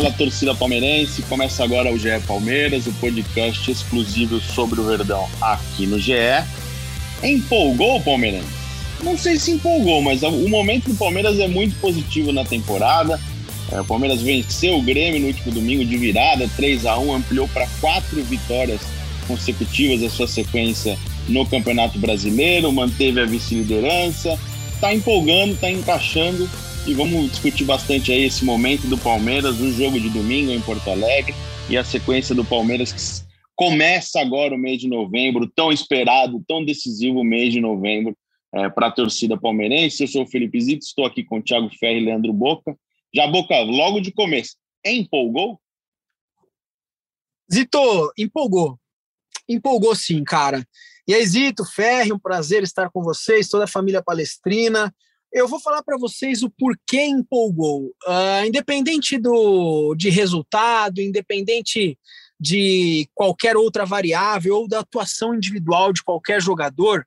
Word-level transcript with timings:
Fala, 0.00 0.12
torcida 0.12 0.54
palmeirense. 0.54 1.20
Começa 1.20 1.62
agora 1.62 1.92
o 1.92 1.98
GE 1.98 2.08
Palmeiras, 2.26 2.86
o 2.86 2.92
podcast 2.94 3.70
exclusivo 3.70 4.40
sobre 4.40 4.80
o 4.80 4.84
Verdão 4.84 5.28
aqui 5.42 5.86
no 5.86 5.98
GE. 5.98 6.14
Empolgou 7.22 7.98
o 7.98 8.02
Palmeirense? 8.02 8.48
Não 9.02 9.18
sei 9.18 9.38
se 9.38 9.50
empolgou, 9.50 10.00
mas 10.00 10.22
o 10.22 10.48
momento 10.48 10.88
do 10.88 10.94
Palmeiras 10.94 11.38
é 11.38 11.46
muito 11.46 11.78
positivo 11.80 12.32
na 12.32 12.46
temporada. 12.46 13.20
É, 13.70 13.78
o 13.78 13.84
Palmeiras 13.84 14.22
venceu 14.22 14.78
o 14.78 14.82
Grêmio 14.82 15.20
no 15.20 15.26
último 15.26 15.52
domingo 15.52 15.84
de 15.84 15.98
virada, 15.98 16.48
3 16.56 16.86
a 16.86 16.98
1 16.98 17.16
ampliou 17.16 17.46
para 17.48 17.66
quatro 17.78 18.24
vitórias 18.24 18.80
consecutivas 19.28 20.02
a 20.02 20.08
sua 20.08 20.26
sequência 20.26 20.98
no 21.28 21.44
Campeonato 21.44 21.98
Brasileiro, 21.98 22.72
manteve 22.72 23.20
a 23.20 23.26
vice-liderança, 23.26 24.38
está 24.72 24.94
empolgando, 24.94 25.52
está 25.52 25.70
encaixando 25.70 26.48
e 26.86 26.94
vamos 26.94 27.30
discutir 27.30 27.64
bastante 27.64 28.10
aí 28.10 28.24
esse 28.24 28.44
momento 28.44 28.86
do 28.86 28.96
Palmeiras, 28.96 29.60
um 29.60 29.70
jogo 29.72 30.00
de 30.00 30.08
domingo 30.08 30.50
em 30.50 30.60
Porto 30.60 30.88
Alegre 30.90 31.34
e 31.68 31.76
a 31.76 31.84
sequência 31.84 32.34
do 32.34 32.44
Palmeiras 32.44 32.92
que 32.92 33.30
começa 33.54 34.20
agora 34.20 34.54
o 34.54 34.58
mês 34.58 34.80
de 34.80 34.88
novembro, 34.88 35.50
tão 35.54 35.70
esperado, 35.70 36.42
tão 36.48 36.64
decisivo 36.64 37.22
mês 37.22 37.52
de 37.52 37.60
novembro 37.60 38.16
é, 38.54 38.68
para 38.70 38.86
a 38.86 38.90
torcida 38.90 39.38
palmeirense. 39.38 40.02
Eu 40.02 40.08
sou 40.08 40.22
o 40.22 40.26
Felipe 40.26 40.60
Zito, 40.60 40.84
estou 40.84 41.04
aqui 41.04 41.22
com 41.22 41.38
o 41.38 41.42
Thiago 41.42 41.68
Ferri 41.78 42.00
e 42.00 42.04
Leandro 42.06 42.32
Boca. 42.32 42.76
Já, 43.14 43.26
Boca, 43.26 43.58
logo 43.60 44.00
de 44.00 44.12
começo, 44.12 44.56
empolgou? 44.84 45.60
Zito, 47.52 48.12
empolgou. 48.16 48.78
Empolgou 49.48 49.94
sim, 49.94 50.24
cara. 50.24 50.66
E 51.06 51.12
aí, 51.12 51.26
Zito, 51.26 51.64
Ferri, 51.64 52.12
um 52.12 52.18
prazer 52.18 52.62
estar 52.62 52.88
com 52.90 53.02
vocês, 53.02 53.48
toda 53.48 53.64
a 53.64 53.68
família 53.68 54.02
palestrina. 54.02 54.94
Eu 55.32 55.46
vou 55.46 55.60
falar 55.60 55.82
para 55.82 55.96
vocês 55.96 56.42
o 56.42 56.50
porquê 56.50 57.04
empolgou. 57.04 57.94
Uh, 58.06 58.46
independente 58.46 59.16
do, 59.16 59.94
de 59.94 60.10
resultado, 60.10 61.00
independente 61.00 61.96
de 62.38 63.08
qualquer 63.14 63.56
outra 63.56 63.84
variável 63.84 64.56
ou 64.56 64.68
da 64.68 64.80
atuação 64.80 65.34
individual 65.34 65.92
de 65.92 66.02
qualquer 66.02 66.40
jogador, 66.40 67.06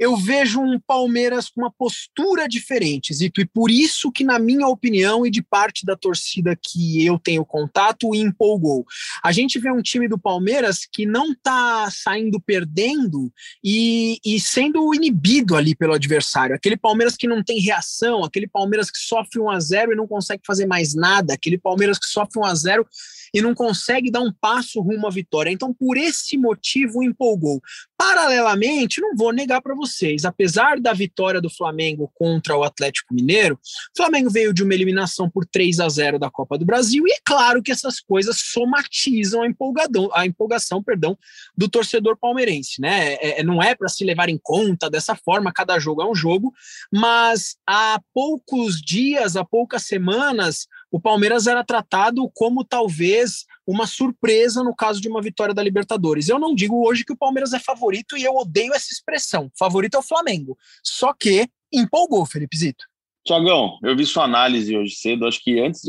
eu 0.00 0.16
vejo 0.16 0.62
um 0.62 0.80
Palmeiras 0.80 1.50
com 1.50 1.60
uma 1.60 1.70
postura 1.70 2.48
diferente, 2.48 3.12
Zito, 3.12 3.38
e 3.38 3.44
por 3.44 3.70
isso 3.70 4.10
que, 4.10 4.24
na 4.24 4.38
minha 4.38 4.66
opinião, 4.66 5.26
e 5.26 5.30
de 5.30 5.42
parte 5.42 5.84
da 5.84 5.94
torcida 5.94 6.56
que 6.56 7.04
eu 7.04 7.18
tenho 7.18 7.44
contato, 7.44 8.14
empolgou. 8.14 8.86
A 9.22 9.30
gente 9.30 9.58
vê 9.58 9.70
um 9.70 9.82
time 9.82 10.08
do 10.08 10.18
Palmeiras 10.18 10.88
que 10.90 11.04
não 11.04 11.32
está 11.32 11.90
saindo 11.90 12.40
perdendo 12.40 13.30
e, 13.62 14.18
e 14.24 14.40
sendo 14.40 14.94
inibido 14.94 15.54
ali 15.54 15.74
pelo 15.74 15.92
adversário. 15.92 16.56
Aquele 16.56 16.78
Palmeiras 16.78 17.14
que 17.14 17.28
não 17.28 17.44
tem 17.44 17.60
reação, 17.60 18.24
aquele 18.24 18.48
Palmeiras 18.48 18.90
que 18.90 18.98
sofre 18.98 19.38
1 19.38 19.50
a 19.50 19.60
0 19.60 19.92
e 19.92 19.96
não 19.96 20.06
consegue 20.06 20.42
fazer 20.46 20.64
mais 20.64 20.94
nada, 20.94 21.34
aquele 21.34 21.58
Palmeiras 21.58 21.98
que 21.98 22.06
sofre 22.06 22.40
1 22.40 22.44
a 22.46 22.54
0 22.54 22.86
e 23.32 23.40
não 23.40 23.54
consegue 23.54 24.10
dar 24.10 24.20
um 24.20 24.32
passo 24.32 24.80
rumo 24.80 25.06
à 25.06 25.10
vitória. 25.10 25.50
Então, 25.50 25.72
por 25.72 25.96
esse 25.96 26.36
motivo, 26.36 27.02
empolgou. 27.02 27.60
Paralelamente, 27.96 29.00
não 29.00 29.14
vou 29.14 29.32
negar 29.32 29.60
para 29.60 29.74
vocês, 29.74 30.24
apesar 30.24 30.80
da 30.80 30.92
vitória 30.92 31.40
do 31.40 31.50
Flamengo 31.50 32.10
contra 32.14 32.56
o 32.56 32.64
Atlético 32.64 33.14
Mineiro, 33.14 33.56
o 33.56 33.96
Flamengo 33.96 34.30
veio 34.30 34.54
de 34.54 34.62
uma 34.62 34.72
eliminação 34.72 35.28
por 35.28 35.44
3 35.44 35.80
a 35.80 35.88
0 35.88 36.18
da 36.18 36.30
Copa 36.30 36.56
do 36.56 36.64
Brasil, 36.64 37.04
e 37.06 37.12
é 37.12 37.18
claro 37.24 37.62
que 37.62 37.70
essas 37.70 38.00
coisas 38.00 38.40
somatizam 38.40 39.42
a, 39.42 39.46
empolgadão, 39.46 40.08
a 40.14 40.24
empolgação 40.24 40.82
perdão, 40.82 41.16
do 41.56 41.68
torcedor 41.68 42.16
palmeirense. 42.16 42.80
Né? 42.80 43.14
É, 43.14 43.40
é 43.40 43.42
não 43.42 43.62
é 43.62 43.74
para 43.74 43.88
se 43.88 44.04
levar 44.04 44.28
em 44.28 44.40
conta 44.42 44.88
dessa 44.88 45.14
forma, 45.14 45.52
cada 45.52 45.78
jogo 45.78 46.02
é 46.02 46.10
um 46.10 46.14
jogo, 46.14 46.52
mas 46.90 47.56
há 47.66 48.00
poucos 48.14 48.80
dias, 48.80 49.36
há 49.36 49.44
poucas 49.44 49.82
semanas, 49.82 50.66
o 50.90 51.00
Palmeiras 51.00 51.46
era 51.46 51.64
tratado 51.64 52.28
como 52.34 52.64
talvez 52.64 53.46
uma 53.66 53.86
surpresa 53.86 54.64
no 54.64 54.74
caso 54.74 55.00
de 55.00 55.08
uma 55.08 55.22
vitória 55.22 55.54
da 55.54 55.62
Libertadores. 55.62 56.28
Eu 56.28 56.38
não 56.38 56.54
digo 56.54 56.86
hoje 56.86 57.04
que 57.04 57.12
o 57.12 57.16
Palmeiras 57.16 57.52
é 57.52 57.60
favorito 57.60 58.16
e 58.16 58.24
eu 58.24 58.34
odeio 58.34 58.74
essa 58.74 58.92
expressão. 58.92 59.50
Favorito 59.58 59.96
é 59.96 59.98
o 59.98 60.02
Flamengo. 60.02 60.58
Só 60.82 61.12
que 61.14 61.48
empolgou, 61.72 62.26
Felipe 62.26 62.56
Zito. 62.56 62.84
Tiagão, 63.24 63.78
eu 63.82 63.94
vi 63.94 64.04
sua 64.06 64.24
análise 64.24 64.76
hoje 64.76 64.94
cedo. 64.94 65.26
Acho 65.26 65.42
que 65.42 65.60
antes. 65.60 65.82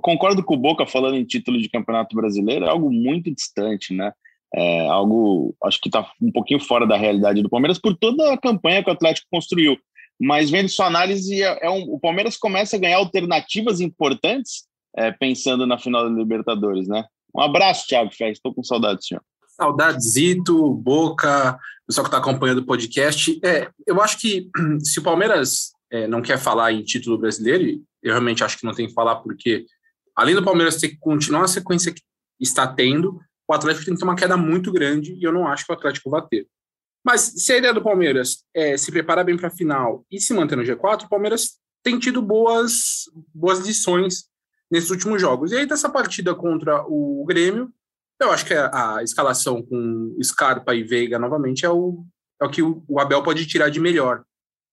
Concordo 0.00 0.42
com 0.42 0.54
o 0.54 0.58
Boca 0.58 0.86
falando 0.86 1.16
em 1.16 1.24
título 1.24 1.60
de 1.60 1.68
campeonato 1.68 2.16
brasileiro, 2.16 2.64
é 2.64 2.68
algo 2.70 2.90
muito 2.90 3.34
distante, 3.34 3.92
né? 3.92 4.12
É 4.54 4.86
algo, 4.88 5.54
acho 5.64 5.78
que 5.78 5.90
está 5.90 6.10
um 6.22 6.32
pouquinho 6.32 6.58
fora 6.58 6.86
da 6.86 6.96
realidade 6.96 7.42
do 7.42 7.50
Palmeiras 7.50 7.78
por 7.78 7.94
toda 7.94 8.32
a 8.32 8.38
campanha 8.38 8.82
que 8.82 8.88
o 8.88 8.92
Atlético 8.92 9.26
construiu 9.30 9.76
mas 10.20 10.50
vendo 10.50 10.68
sua 10.68 10.86
análise, 10.86 11.42
é, 11.42 11.66
é 11.66 11.70
um, 11.70 11.82
o 11.92 12.00
Palmeiras 12.00 12.36
começa 12.36 12.76
a 12.76 12.78
ganhar 12.78 12.96
alternativas 12.96 13.80
importantes 13.80 14.66
é, 14.96 15.12
pensando 15.12 15.66
na 15.66 15.78
final 15.78 16.04
da 16.04 16.10
Libertadores, 16.10 16.88
né? 16.88 17.04
Um 17.34 17.40
abraço, 17.40 17.86
Thiago 17.86 18.10
Ferreira, 18.10 18.32
estou 18.32 18.52
com 18.52 18.64
saudade, 18.64 19.06
senhor. 19.06 19.22
Saudadesito, 19.48 20.74
Boca, 20.74 21.58
pessoal 21.86 22.04
que 22.04 22.08
está 22.08 22.18
acompanhando 22.18 22.58
o 22.58 22.66
podcast. 22.66 23.38
É, 23.44 23.68
eu 23.86 24.00
acho 24.00 24.18
que 24.18 24.48
se 24.82 24.98
o 24.98 25.02
Palmeiras 25.02 25.72
é, 25.90 26.06
não 26.06 26.22
quer 26.22 26.38
falar 26.38 26.72
em 26.72 26.82
título 26.82 27.18
brasileiro, 27.18 27.82
eu 28.02 28.12
realmente 28.12 28.42
acho 28.42 28.58
que 28.58 28.64
não 28.64 28.74
tem 28.74 28.86
que 28.86 28.94
falar, 28.94 29.16
porque 29.16 29.66
além 30.16 30.34
do 30.34 30.44
Palmeiras 30.44 30.76
ter 30.76 30.88
que 30.88 30.98
continuar 30.98 31.44
a 31.44 31.48
sequência 31.48 31.92
que 31.92 32.02
está 32.40 32.66
tendo, 32.66 33.20
o 33.48 33.54
Atlético 33.54 33.84
tem 33.84 33.94
que 33.94 34.00
ter 34.00 34.06
uma 34.06 34.16
queda 34.16 34.36
muito 34.36 34.70
grande 34.70 35.14
e 35.14 35.22
eu 35.22 35.32
não 35.32 35.46
acho 35.46 35.64
que 35.64 35.72
o 35.72 35.74
Atlético 35.74 36.10
vai 36.10 36.22
ter. 36.26 36.46
Mas 37.08 37.22
se 37.22 37.54
a 37.54 37.56
ideia 37.56 37.72
do 37.72 37.82
Palmeiras 37.82 38.44
é 38.52 38.76
se 38.76 38.92
preparar 38.92 39.24
bem 39.24 39.34
para 39.34 39.48
a 39.48 39.50
final 39.50 40.04
e 40.10 40.20
se 40.20 40.34
manter 40.34 40.56
no 40.56 40.62
G4, 40.62 41.04
o 41.04 41.08
Palmeiras 41.08 41.58
tem 41.82 41.98
tido 41.98 42.20
boas, 42.20 43.04
boas 43.34 43.60
lições 43.60 44.24
nesses 44.70 44.90
últimos 44.90 45.18
jogos. 45.18 45.50
E 45.50 45.56
aí, 45.56 45.64
dessa 45.64 45.88
partida 45.88 46.34
contra 46.34 46.84
o 46.86 47.24
Grêmio, 47.26 47.72
eu 48.20 48.30
acho 48.30 48.44
que 48.44 48.52
a, 48.52 49.02
escalação 49.02 49.62
com 49.62 50.18
Scarpa 50.22 50.74
e 50.74 50.82
Veiga 50.82 51.18
novamente 51.18 51.64
é 51.64 51.70
o, 51.70 52.04
é 52.42 52.44
o 52.44 52.50
que 52.50 52.60
o, 52.60 52.84
o 52.86 53.00
Abel 53.00 53.22
pode 53.22 53.46
tirar 53.46 53.70
de 53.70 53.80
melhor. 53.80 54.22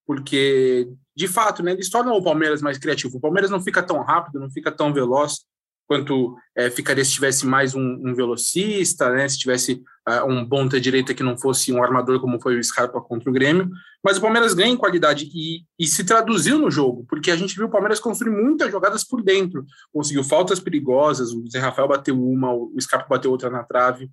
Porque, 0.06 0.90
de 1.16 1.30
fato, 1.30 1.64
né, 1.64 1.72
eles 1.72 1.90
tornam 1.90 2.18
o 2.18 2.24
Palmeiras 2.24 2.62
mais 2.62 2.78
criativo. 2.78 3.18
O 3.18 3.22
Palmeiras 3.22 3.50
não 3.50 3.64
fica 3.64 3.82
tão 3.82 4.04
rápido, 4.04 4.42
não 4.42 4.52
fica 4.52 4.74
tão 4.74 4.94
veloz 4.94 5.46
quanto 5.88 6.36
é, 6.56 6.70
ficaria 6.70 7.04
se 7.06 7.12
tivesse 7.12 7.46
mais 7.46 7.76
um, 7.76 8.02
um 8.04 8.14
velocista, 8.16 9.10
né, 9.10 9.28
se 9.28 9.38
tivesse 9.38 9.84
uh, 10.08 10.26
um 10.28 10.48
ponta 10.48 10.80
direita 10.80 11.14
que 11.14 11.24
não 11.24 11.38
fosse 11.38 11.72
um 11.72 11.84
armador 11.84 12.20
como 12.20 12.42
foi 12.42 12.58
o 12.58 12.64
Scarpa 12.64 13.00
contra 13.02 13.30
o 13.30 13.34
Grêmio, 13.34 13.70
mas 14.04 14.18
o 14.18 14.22
Palmeiras 14.22 14.54
ganha 14.54 14.72
em 14.72 14.78
qualidade 14.78 15.30
e, 15.34 15.64
e 15.78 15.88
se 15.88 16.04
traduziu 16.04 16.58
no 16.58 16.72
jogo, 16.72 17.06
porque 17.08 17.30
a 17.30 17.36
gente 17.36 17.56
viu 17.56 17.68
o 17.68 17.72
Palmeiras 17.72 18.00
construir 18.00 18.32
muitas 18.32 18.72
jogadas 18.72 19.04
por 19.04 19.22
dentro, 19.22 19.66
conseguiu 19.94 20.24
faltas 20.24 20.60
perigosas, 20.60 21.32
o 21.32 21.48
Zé 21.50 21.60
Rafael 21.60 21.88
bateu 21.88 22.20
uma, 22.20 22.52
o 22.52 22.74
Scarpa 22.80 23.08
bateu 23.08 23.32
outra 23.32 23.50
na 23.50 23.64
trave, 23.64 24.10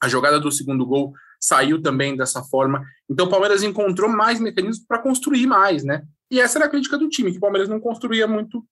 a 0.00 0.08
jogada 0.08 0.38
do 0.38 0.50
segundo 0.50 0.86
gol 0.86 1.12
saiu 1.40 1.82
também 1.82 2.16
dessa 2.16 2.42
forma, 2.44 2.84
então 3.10 3.26
o 3.26 3.30
Palmeiras 3.30 3.64
encontrou 3.64 4.08
mais 4.08 4.38
mecanismos 4.38 4.84
para 4.86 5.00
construir 5.00 5.46
mais, 5.46 5.82
né, 5.82 6.02
e 6.30 6.40
essa 6.40 6.58
era 6.58 6.66
a 6.66 6.70
crítica 6.70 6.96
do 6.96 7.08
time, 7.08 7.32
que 7.32 7.38
o 7.38 7.40
Palmeiras 7.40 7.68
não 7.68 7.80
construía 7.80 8.26
muito 8.28 8.64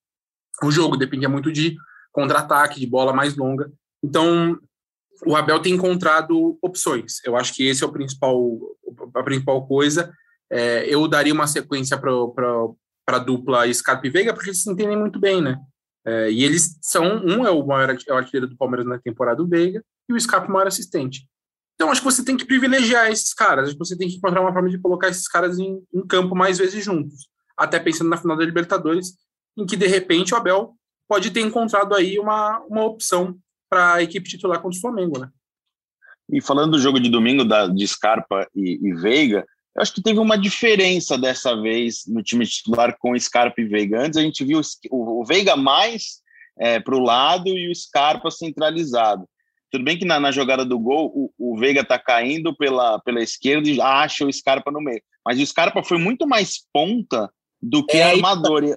o 0.63 0.71
jogo, 0.71 0.97
dependia 0.97 1.29
muito 1.29 1.51
de 1.51 1.77
contra-ataque, 2.12 2.81
de 2.81 2.87
bola 2.87 3.12
mais 3.12 3.37
longa. 3.37 3.71
Então, 4.03 4.59
o 5.26 5.37
Abel 5.37 5.60
tem 5.60 5.74
encontrado 5.74 6.59
opções. 6.62 7.22
Eu 7.24 7.36
acho 7.36 7.54
que 7.54 7.66
esse 7.66 7.84
é 7.84 7.86
o 7.86 7.92
principal, 7.92 8.59
a 9.15 9.22
principal 9.22 9.66
coisa. 9.66 10.12
É, 10.51 10.84
eu 10.92 11.07
daria 11.07 11.34
uma 11.34 11.47
sequência 11.47 11.98
para 11.98 13.16
a 13.16 13.18
dupla 13.18 13.72
Scarpa 13.72 14.07
e 14.07 14.10
Veiga, 14.10 14.33
porque 14.33 14.51
eles 14.51 14.62
se 14.62 14.71
entendem 14.71 14.97
muito 14.97 15.21
bem, 15.21 15.41
né? 15.41 15.59
É, 16.04 16.30
e 16.30 16.42
eles 16.42 16.78
são, 16.80 17.04
um 17.24 17.47
é 17.47 17.51
o 17.51 17.65
maior 17.66 17.91
é 17.91 18.13
o 18.13 18.16
artilheiro 18.16 18.48
do 18.48 18.56
Palmeiras 18.56 18.86
na 18.86 18.98
temporada 18.98 19.36
do 19.36 19.48
Veiga, 19.48 19.84
e 20.09 20.15
o 20.15 20.21
Scarpa 20.21 20.48
o 20.48 20.53
maior 20.53 20.66
assistente. 20.66 21.28
Então, 21.74 21.91
acho 21.91 22.01
que 22.01 22.06
você 22.06 22.24
tem 22.24 22.36
que 22.36 22.45
privilegiar 22.45 23.10
esses 23.10 23.33
caras, 23.33 23.66
acho 23.66 23.74
que 23.74 23.78
você 23.78 23.97
tem 23.97 24.09
que 24.09 24.16
encontrar 24.16 24.41
uma 24.41 24.53
forma 24.53 24.68
de 24.68 24.78
colocar 24.78 25.09
esses 25.09 25.28
caras 25.28 25.59
em, 25.59 25.83
em 25.92 26.06
campo 26.06 26.34
mais 26.34 26.59
vezes 26.59 26.84
juntos. 26.84 27.28
Até 27.56 27.78
pensando 27.78 28.10
na 28.10 28.16
final 28.16 28.36
da 28.36 28.45
Libertadores, 28.45 29.15
em 29.56 29.66
que, 29.66 29.77
de 29.77 29.86
repente, 29.86 30.34
o 30.34 30.36
Abel 30.36 30.74
pode 31.10 31.33
ter 31.33 31.41
encontrado 31.41 31.92
aí 31.92 32.21
uma, 32.21 32.60
uma 32.68 32.84
opção 32.84 33.36
para 33.68 33.95
a 33.95 34.03
equipe 34.03 34.28
titular 34.28 34.62
contra 34.62 34.78
o 34.78 34.80
Flamengo, 34.80 35.18
né? 35.18 35.28
E 36.33 36.41
falando 36.41 36.72
do 36.72 36.78
jogo 36.78 37.01
de 37.01 37.10
domingo 37.10 37.45
da, 37.45 37.66
de 37.66 37.84
Scarpa 37.84 38.48
e, 38.54 38.78
e, 38.80 38.95
Veiga, 38.95 39.45
eu 39.74 39.83
acho 39.83 39.92
que 39.92 40.03
teve 40.03 40.21
uma 40.21 40.39
diferença 40.39 41.18
dessa 41.18 41.60
vez 41.60 42.04
no 42.07 42.22
time 42.22 42.47
titular 42.47 42.97
com 42.97 43.18
Scarpa 43.18 43.60
e 43.60 43.65
Veiga. 43.65 44.03
Antes 44.03 44.18
a 44.18 44.22
gente 44.22 44.45
viu 44.45 44.60
o, 44.89 45.21
o 45.21 45.24
Veiga 45.24 45.57
mais 45.57 46.21
é, 46.60 46.78
para 46.78 46.95
o 46.95 47.03
lado 47.03 47.48
e 47.48 47.68
o 47.68 47.74
Scarpa 47.74 48.30
centralizado. 48.30 49.28
Tudo 49.68 49.83
bem 49.83 49.98
que 49.98 50.04
na, 50.04 50.21
na 50.21 50.30
jogada 50.30 50.65
do 50.65 50.78
gol, 50.78 51.10
o, 51.13 51.33
o, 51.36 51.59
Veiga 51.59 51.84
tá 51.84 51.98
caindo 51.98 52.56
pela, 52.56 53.01
pela 53.01 53.21
esquerda 53.21 53.68
e 53.68 53.80
acha 53.80 54.24
o 54.24 54.33
Scarpa 54.33 54.71
no 54.71 54.80
meio. 54.80 55.03
Mas 55.27 55.41
o 55.41 55.47
Scarpa 55.47 55.83
foi 55.83 55.98
muito 55.98 56.24
mais 56.24 56.60
ponta 56.72 57.28
do 57.60 57.84
que 57.84 57.97
é, 57.97 58.13
armador. 58.13 58.63
E, 58.63 58.77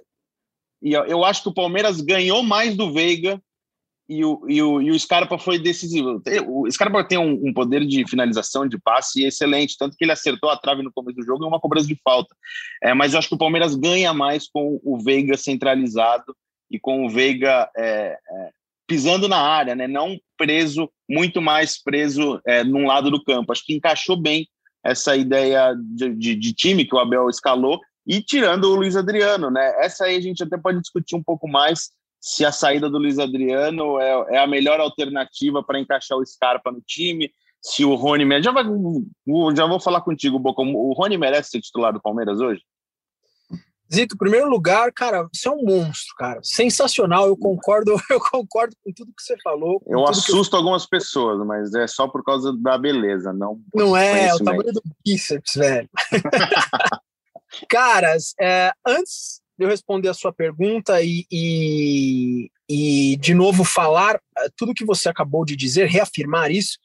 e 0.83 0.93
eu 0.93 1.23
acho 1.23 1.43
que 1.43 1.49
o 1.49 1.53
Palmeiras 1.53 2.01
ganhou 2.01 2.43
mais 2.43 2.75
do 2.75 2.91
Veiga 2.91 3.41
e 4.07 4.23
o, 4.25 4.45
e 4.49 4.61
o, 4.61 4.81
e 4.81 4.91
o 4.91 4.99
Scarpa 4.99 5.39
foi 5.39 5.57
decisivo. 5.57 6.21
O 6.45 6.69
Scarpa 6.69 7.03
tem 7.05 7.17
um, 7.17 7.39
um, 7.41 7.53
poder 7.53 7.85
de 7.85 8.05
finalização, 8.05 8.67
de 8.67 8.77
passe 8.77 9.23
excelente, 9.23 9.77
tanto 9.77 9.95
que 9.95 10.03
ele 10.03 10.11
acertou 10.11 10.49
a 10.49 10.57
trave 10.57 10.83
no 10.83 10.91
começo 10.91 11.17
do 11.17 11.25
jogo 11.25 11.45
e 11.45 11.47
uma 11.47 11.59
cobrança 11.59 11.87
de 11.87 11.97
falta. 12.03 12.35
É, 12.83 12.93
mas 12.93 13.13
eu 13.13 13.19
acho 13.19 13.29
que 13.29 13.35
o 13.35 13.37
Palmeiras 13.37 13.75
ganha 13.75 14.13
mais 14.13 14.47
com 14.47 14.79
o 14.83 15.01
Veiga 15.01 15.37
centralizado 15.37 16.35
e 16.69 16.77
com 16.77 17.05
o 17.05 17.09
Veiga 17.09 17.69
é, 17.77 18.17
é, 18.29 18.49
pisando 18.85 19.29
na 19.29 19.39
área, 19.39 19.75
né? 19.75 19.87
não 19.87 20.19
preso, 20.37 20.89
muito 21.09 21.41
mais 21.41 21.81
preso 21.81 22.41
é, 22.45 22.61
num 22.61 22.85
lado 22.85 23.09
do 23.09 23.23
campo. 23.23 23.53
Acho 23.53 23.65
que 23.65 23.73
encaixou 23.73 24.17
bem 24.17 24.47
essa 24.83 25.15
ideia 25.15 25.73
de, 25.79 26.13
de, 26.13 26.35
de 26.35 26.53
time 26.53 26.83
que 26.83 26.93
o 26.93 26.99
Abel 26.99 27.29
escalou 27.29 27.79
e 28.05 28.21
tirando 28.21 28.65
o 28.65 28.75
Luiz 28.75 28.95
Adriano, 28.95 29.49
né? 29.49 29.73
Essa 29.83 30.05
aí 30.05 30.17
a 30.17 30.21
gente 30.21 30.43
até 30.43 30.57
pode 30.57 30.79
discutir 30.79 31.15
um 31.15 31.23
pouco 31.23 31.47
mais 31.47 31.91
se 32.19 32.45
a 32.45 32.51
saída 32.51 32.89
do 32.89 32.97
Luiz 32.97 33.19
Adriano 33.19 33.99
é, 33.99 34.35
é 34.35 34.37
a 34.37 34.47
melhor 34.47 34.79
alternativa 34.79 35.61
para 35.61 35.79
encaixar 35.79 36.17
o 36.17 36.25
Scarpa 36.25 36.71
no 36.71 36.81
time, 36.81 37.29
se 37.61 37.83
o 37.83 37.95
Rony 37.95 38.25
já 38.41 38.51
vai, 38.51 38.63
já 39.55 39.65
vou 39.65 39.79
falar 39.79 40.01
contigo, 40.01 40.39
Boca. 40.39 40.61
O 40.61 40.93
Rony 40.93 41.17
merece 41.17 41.51
ser 41.51 41.61
titular 41.61 41.93
do 41.93 42.01
Palmeiras 42.01 42.39
hoje? 42.39 42.61
Zito, 43.93 44.17
primeiro 44.17 44.49
lugar, 44.49 44.91
cara, 44.91 45.29
você 45.33 45.47
é 45.47 45.51
um 45.51 45.63
monstro, 45.63 46.15
cara. 46.17 46.39
Sensacional, 46.41 47.27
eu 47.27 47.37
concordo, 47.37 47.95
eu 48.09 48.19
concordo 48.19 48.75
com 48.83 48.91
tudo 48.93 49.13
que 49.15 49.21
você 49.21 49.35
falou. 49.43 49.81
Eu 49.85 50.05
assusto 50.07 50.55
eu... 50.55 50.59
algumas 50.59 50.85
pessoas, 50.85 51.45
mas 51.45 51.73
é 51.73 51.87
só 51.87 52.07
por 52.07 52.23
causa 52.23 52.51
da 52.57 52.77
beleza, 52.77 53.31
não. 53.31 53.61
Não 53.73 53.95
é, 53.95 54.27
é 54.27 54.35
o 54.35 54.39
tamanho 54.39 54.73
do 54.73 54.81
bíceps, 55.05 55.53
velho. 55.55 55.89
Caras, 57.67 58.33
é, 58.39 58.71
antes 58.85 59.43
de 59.57 59.65
eu 59.65 59.69
responder 59.69 60.09
a 60.09 60.13
sua 60.13 60.33
pergunta 60.33 61.01
e, 61.01 61.25
e, 61.31 62.49
e, 62.67 63.15
de 63.17 63.33
novo 63.35 63.63
falar 63.63 64.15
eh, 64.15 64.49
tudo 64.57 64.73
que 64.73 64.85
você 64.85 65.09
acabou 65.09 65.45
de 65.45 65.55
dizer, 65.55 65.87
reafirmar 65.87 66.49
isso, 66.51 66.79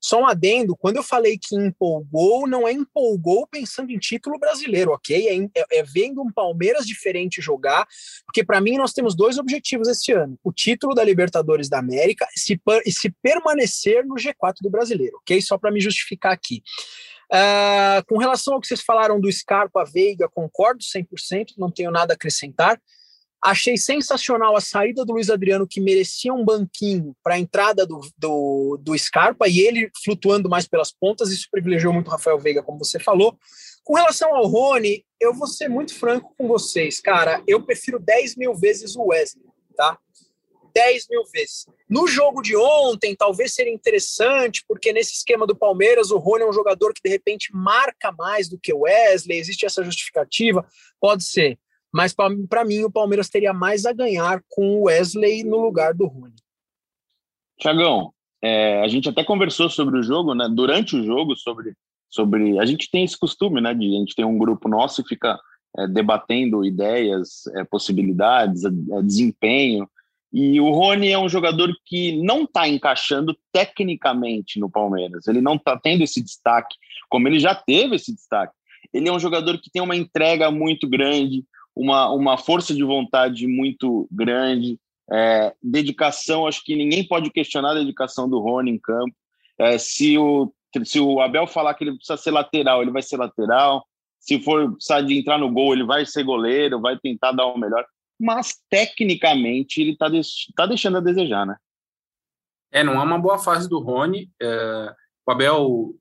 só 0.00 0.20
um 0.20 0.26
adendo, 0.26 0.76
quando 0.76 0.96
eu 0.96 1.02
falei 1.02 1.36
que 1.36 1.56
empolgou, 1.56 2.46
não 2.46 2.66
é 2.66 2.72
empolgou 2.72 3.46
pensando 3.48 3.90
em 3.90 3.98
título 3.98 4.38
brasileiro, 4.38 4.92
ok? 4.92 5.28
É, 5.28 5.60
é, 5.60 5.78
é 5.78 5.82
vendo 5.82 6.22
um 6.22 6.32
Palmeiras 6.32 6.86
diferente 6.86 7.42
jogar, 7.42 7.86
porque 8.24 8.44
para 8.44 8.60
mim 8.60 8.76
nós 8.76 8.92
temos 8.92 9.16
dois 9.16 9.36
objetivos 9.36 9.88
esse 9.88 10.12
ano, 10.12 10.38
o 10.44 10.52
título 10.52 10.94
da 10.94 11.02
Libertadores 11.02 11.68
da 11.68 11.80
América 11.80 12.26
se, 12.36 12.60
e 12.86 12.92
se 12.92 13.10
permanecer 13.20 14.06
no 14.06 14.14
G4 14.14 14.54
do 14.60 14.70
brasileiro, 14.70 15.16
ok? 15.16 15.42
Só 15.42 15.58
para 15.58 15.72
me 15.72 15.80
justificar 15.80 16.32
aqui. 16.32 16.62
Uh, 17.32 18.04
com 18.06 18.18
relação 18.18 18.52
ao 18.52 18.60
que 18.60 18.66
vocês 18.66 18.82
falaram 18.82 19.18
do 19.18 19.32
Scarpa 19.32 19.84
Veiga, 19.84 20.28
concordo 20.28 20.84
100%, 20.84 21.54
não 21.56 21.70
tenho 21.70 21.90
nada 21.90 22.12
a 22.12 22.16
acrescentar. 22.16 22.78
Achei 23.42 23.76
sensacional 23.76 24.54
a 24.54 24.60
saída 24.60 25.04
do 25.04 25.14
Luiz 25.14 25.30
Adriano, 25.30 25.66
que 25.66 25.80
merecia 25.80 26.32
um 26.32 26.44
banquinho 26.44 27.16
para 27.24 27.34
a 27.34 27.38
entrada 27.38 27.86
do, 27.86 28.00
do, 28.16 28.78
do, 28.80 28.96
Scarpa, 28.96 29.48
e 29.48 29.60
ele 29.60 29.90
flutuando 30.04 30.48
mais 30.48 30.68
pelas 30.68 30.92
pontas, 30.92 31.30
isso 31.30 31.48
privilegiou 31.50 31.92
muito 31.92 32.06
o 32.06 32.10
Rafael 32.10 32.38
Veiga, 32.38 32.62
como 32.62 32.78
você 32.78 33.00
falou. 33.00 33.36
Com 33.82 33.94
relação 33.94 34.32
ao 34.36 34.46
Rony, 34.46 35.04
eu 35.18 35.34
vou 35.34 35.48
ser 35.48 35.68
muito 35.68 35.92
franco 35.92 36.32
com 36.38 36.46
vocês, 36.46 37.00
cara, 37.00 37.42
eu 37.48 37.64
prefiro 37.64 37.98
10 37.98 38.36
mil 38.36 38.54
vezes 38.54 38.94
o 38.94 39.06
Wesley, 39.06 39.44
tá? 39.74 39.98
10 40.74 41.06
mil 41.10 41.22
vezes. 41.32 41.66
No 41.88 42.06
jogo 42.06 42.42
de 42.42 42.56
ontem, 42.56 43.14
talvez 43.14 43.54
seria 43.54 43.72
interessante, 43.72 44.64
porque 44.66 44.92
nesse 44.92 45.14
esquema 45.14 45.46
do 45.46 45.56
Palmeiras, 45.56 46.10
o 46.10 46.18
Rony 46.18 46.42
é 46.42 46.48
um 46.48 46.52
jogador 46.52 46.92
que 46.92 47.02
de 47.02 47.10
repente 47.10 47.50
marca 47.54 48.12
mais 48.12 48.48
do 48.48 48.58
que 48.58 48.72
o 48.72 48.80
Wesley, 48.80 49.38
existe 49.38 49.66
essa 49.66 49.82
justificativa, 49.84 50.66
pode 51.00 51.24
ser. 51.24 51.58
Mas 51.92 52.14
para 52.14 52.64
mim, 52.64 52.84
o 52.84 52.90
Palmeiras 52.90 53.28
teria 53.28 53.52
mais 53.52 53.84
a 53.84 53.92
ganhar 53.92 54.42
com 54.48 54.78
o 54.78 54.84
Wesley 54.84 55.44
no 55.44 55.58
lugar 55.58 55.92
do 55.92 56.06
Rony. 56.06 56.34
Tiagão, 57.58 58.12
é, 58.42 58.82
a 58.82 58.88
gente 58.88 59.08
até 59.08 59.22
conversou 59.22 59.68
sobre 59.68 59.98
o 59.98 60.02
jogo, 60.02 60.34
né? 60.34 60.48
Durante 60.50 60.96
o 60.96 61.04
jogo, 61.04 61.36
sobre. 61.36 61.74
sobre 62.08 62.58
a 62.58 62.64
gente 62.64 62.90
tem 62.90 63.04
esse 63.04 63.18
costume, 63.18 63.60
né? 63.60 63.74
De 63.74 63.86
a 63.86 63.98
gente 63.98 64.14
tem 64.16 64.24
um 64.24 64.38
grupo 64.38 64.68
nosso 64.68 65.02
e 65.02 65.06
fica 65.06 65.38
é, 65.78 65.86
debatendo 65.86 66.64
ideias, 66.64 67.46
é, 67.54 67.64
possibilidades, 67.64 68.64
é, 68.64 68.70
desempenho. 69.02 69.88
E 70.32 70.58
o 70.60 70.70
Rony 70.70 71.10
é 71.10 71.18
um 71.18 71.28
jogador 71.28 71.70
que 71.84 72.16
não 72.22 72.44
está 72.44 72.66
encaixando 72.66 73.36
tecnicamente 73.52 74.58
no 74.58 74.70
Palmeiras. 74.70 75.26
Ele 75.26 75.42
não 75.42 75.56
está 75.56 75.78
tendo 75.78 76.02
esse 76.02 76.22
destaque, 76.22 76.74
como 77.10 77.28
ele 77.28 77.38
já 77.38 77.54
teve 77.54 77.96
esse 77.96 78.14
destaque. 78.14 78.54
Ele 78.94 79.08
é 79.08 79.12
um 79.12 79.20
jogador 79.20 79.58
que 79.58 79.70
tem 79.70 79.82
uma 79.82 79.94
entrega 79.94 80.50
muito 80.50 80.88
grande, 80.88 81.44
uma, 81.76 82.10
uma 82.10 82.38
força 82.38 82.74
de 82.74 82.82
vontade 82.82 83.46
muito 83.46 84.08
grande, 84.10 84.78
é, 85.10 85.52
dedicação. 85.62 86.46
Acho 86.46 86.64
que 86.64 86.74
ninguém 86.76 87.06
pode 87.06 87.30
questionar 87.30 87.72
a 87.72 87.80
dedicação 87.80 88.28
do 88.28 88.40
Rony 88.40 88.70
em 88.70 88.78
campo. 88.78 89.14
É, 89.58 89.76
se, 89.76 90.16
o, 90.16 90.50
se 90.82 90.98
o 90.98 91.20
Abel 91.20 91.46
falar 91.46 91.74
que 91.74 91.84
ele 91.84 91.96
precisa 91.96 92.16
ser 92.16 92.30
lateral, 92.30 92.80
ele 92.80 92.90
vai 92.90 93.02
ser 93.02 93.18
lateral. 93.18 93.84
Se 94.18 94.40
for 94.40 94.72
precisar 94.72 95.02
de 95.02 95.18
entrar 95.18 95.36
no 95.36 95.52
gol, 95.52 95.74
ele 95.74 95.84
vai 95.84 96.06
ser 96.06 96.22
goleiro, 96.22 96.80
vai 96.80 96.98
tentar 96.98 97.32
dar 97.32 97.46
o 97.46 97.58
melhor 97.58 97.84
mas 98.22 98.54
tecnicamente 98.70 99.80
ele 99.80 99.92
está 99.92 100.06
tá 100.56 100.66
deixando 100.66 100.98
a 100.98 101.00
desejar, 101.00 101.44
né? 101.44 101.56
É, 102.70 102.84
não 102.84 102.94
é 102.94 103.02
uma 103.02 103.18
boa 103.18 103.36
fase 103.36 103.68
do 103.68 103.80
Rony. 103.80 104.30
É, 104.40 104.94
o 105.26 105.32
Abel 105.32 105.94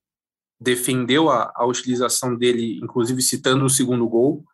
defendeu 0.60 1.30
a, 1.30 1.52
a, 1.56 1.66
utilização 1.66 2.36
dele, 2.36 2.80
inclusive 2.82 3.22
citando 3.22 3.66
o 3.66 3.70
segundo 3.70 4.08
gol, 4.08 4.46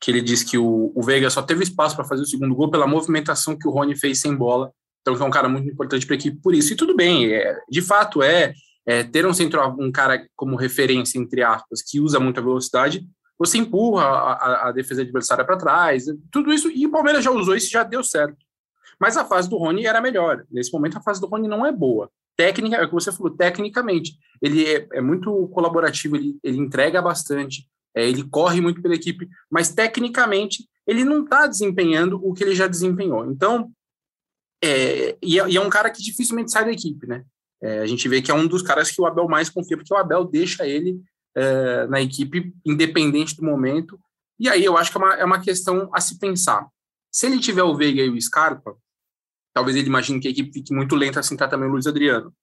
que 0.00 0.10
ele 0.10 0.20
diz 0.20 0.42
que 0.42 0.58
o, 0.58 0.92
o 0.94 1.02
Veiga 1.02 1.30
só 1.30 1.40
teve 1.40 1.62
espaço 1.62 1.94
para 1.94 2.04
fazer 2.04 2.22
o 2.22 2.26
segundo 2.26 2.54
gol 2.54 2.70
pela 2.70 2.86
movimentação 2.86 3.56
que 3.56 3.68
o 3.68 3.70
Rony 3.70 3.96
fez 3.96 4.20
sem 4.20 4.36
bola. 4.36 4.72
Então, 5.00 5.14
é 5.14 5.24
um 5.24 5.30
cara 5.30 5.48
muito 5.48 5.68
importante 5.68 6.04
para 6.04 6.14
a 6.14 6.18
equipe 6.18 6.38
por 6.42 6.54
isso. 6.54 6.72
E 6.72 6.76
tudo 6.76 6.94
bem, 6.94 7.32
é, 7.32 7.56
de 7.70 7.80
fato 7.80 8.22
é, 8.22 8.52
é 8.84 9.04
ter 9.04 9.24
um 9.24 9.32
centro, 9.32 9.62
um 9.80 9.90
cara 9.90 10.26
como 10.36 10.56
referência, 10.56 11.18
entre 11.18 11.42
aspas, 11.42 11.82
que 11.82 12.00
usa 12.00 12.20
muita 12.20 12.42
velocidade, 12.42 13.06
você 13.44 13.58
empurra 13.58 14.04
a, 14.04 14.32
a, 14.32 14.68
a 14.68 14.72
defesa 14.72 15.02
adversária 15.02 15.44
para 15.44 15.56
trás, 15.56 16.04
tudo 16.30 16.52
isso, 16.52 16.70
e 16.70 16.86
o 16.86 16.90
Palmeiras 16.90 17.24
já 17.24 17.30
usou 17.30 17.56
isso 17.56 17.70
já 17.70 17.82
deu 17.82 18.04
certo. 18.04 18.36
Mas 19.00 19.16
a 19.16 19.24
fase 19.24 19.50
do 19.50 19.56
Rony 19.56 19.84
era 19.84 20.00
melhor. 20.00 20.44
Nesse 20.48 20.72
momento, 20.72 20.96
a 20.96 21.02
fase 21.02 21.20
do 21.20 21.26
Rony 21.26 21.48
não 21.48 21.66
é 21.66 21.72
boa. 21.72 22.08
Técnica, 22.36 22.76
é 22.76 22.84
o 22.84 22.86
que 22.86 22.94
você 22.94 23.10
falou, 23.10 23.36
tecnicamente. 23.36 24.16
Ele 24.40 24.64
é, 24.64 24.86
é 24.92 25.00
muito 25.00 25.48
colaborativo, 25.48 26.14
ele, 26.14 26.38
ele 26.42 26.58
entrega 26.58 27.02
bastante, 27.02 27.66
é, 27.96 28.08
ele 28.08 28.22
corre 28.22 28.60
muito 28.60 28.80
pela 28.80 28.94
equipe, 28.94 29.28
mas 29.50 29.74
tecnicamente 29.74 30.68
ele 30.86 31.04
não 31.04 31.24
está 31.24 31.48
desempenhando 31.48 32.20
o 32.24 32.32
que 32.32 32.44
ele 32.44 32.54
já 32.54 32.68
desempenhou. 32.68 33.26
Então, 33.26 33.72
é, 34.62 35.16
e, 35.20 35.40
é, 35.40 35.48
e, 35.48 35.56
é, 35.56 35.60
um 35.60 35.68
cara 35.68 35.90
que 35.90 36.00
dificilmente 36.00 36.52
sai 36.52 36.64
da 36.64 36.72
equipe, 36.72 37.06
né? 37.06 37.24
É, 37.60 37.80
a 37.80 37.86
gente 37.86 38.08
vê 38.08 38.22
que 38.22 38.30
é 38.30 38.34
um 38.34 38.46
dos 38.46 38.62
caras 38.62 38.90
que 38.90 39.00
o 39.00 39.06
Abel 39.06 39.26
mais 39.28 39.50
confia, 39.50 39.76
porque 39.76 39.92
o 39.92 39.96
Abel 39.96 40.24
deixa 40.24 40.66
ele 40.66 41.00
é, 41.36 41.86
na 41.86 42.00
equipe, 42.00 42.52
independente 42.64 43.36
do 43.36 43.44
momento. 43.44 43.98
E 44.38 44.48
aí 44.48 44.64
eu 44.64 44.76
acho 44.76 44.90
que 44.90 44.96
é 44.96 45.00
uma, 45.00 45.14
é 45.14 45.24
uma 45.24 45.40
questão 45.40 45.90
a 45.92 46.00
se 46.00 46.18
pensar. 46.18 46.66
Se 47.10 47.26
ele 47.26 47.38
tiver 47.38 47.62
o 47.62 47.76
Veiga 47.76 48.02
e 48.02 48.08
o 48.08 48.20
Scarpa, 48.20 48.76
talvez 49.54 49.76
ele 49.76 49.86
imagine 49.86 50.20
que 50.20 50.28
a 50.28 50.30
equipe 50.30 50.52
fique 50.52 50.74
muito 50.74 50.96
lenta 50.96 51.20
assim 51.20 51.36
tá 51.36 51.46
também 51.46 51.68
o 51.68 51.72
Luiz 51.72 51.86
Adriano. 51.86 52.34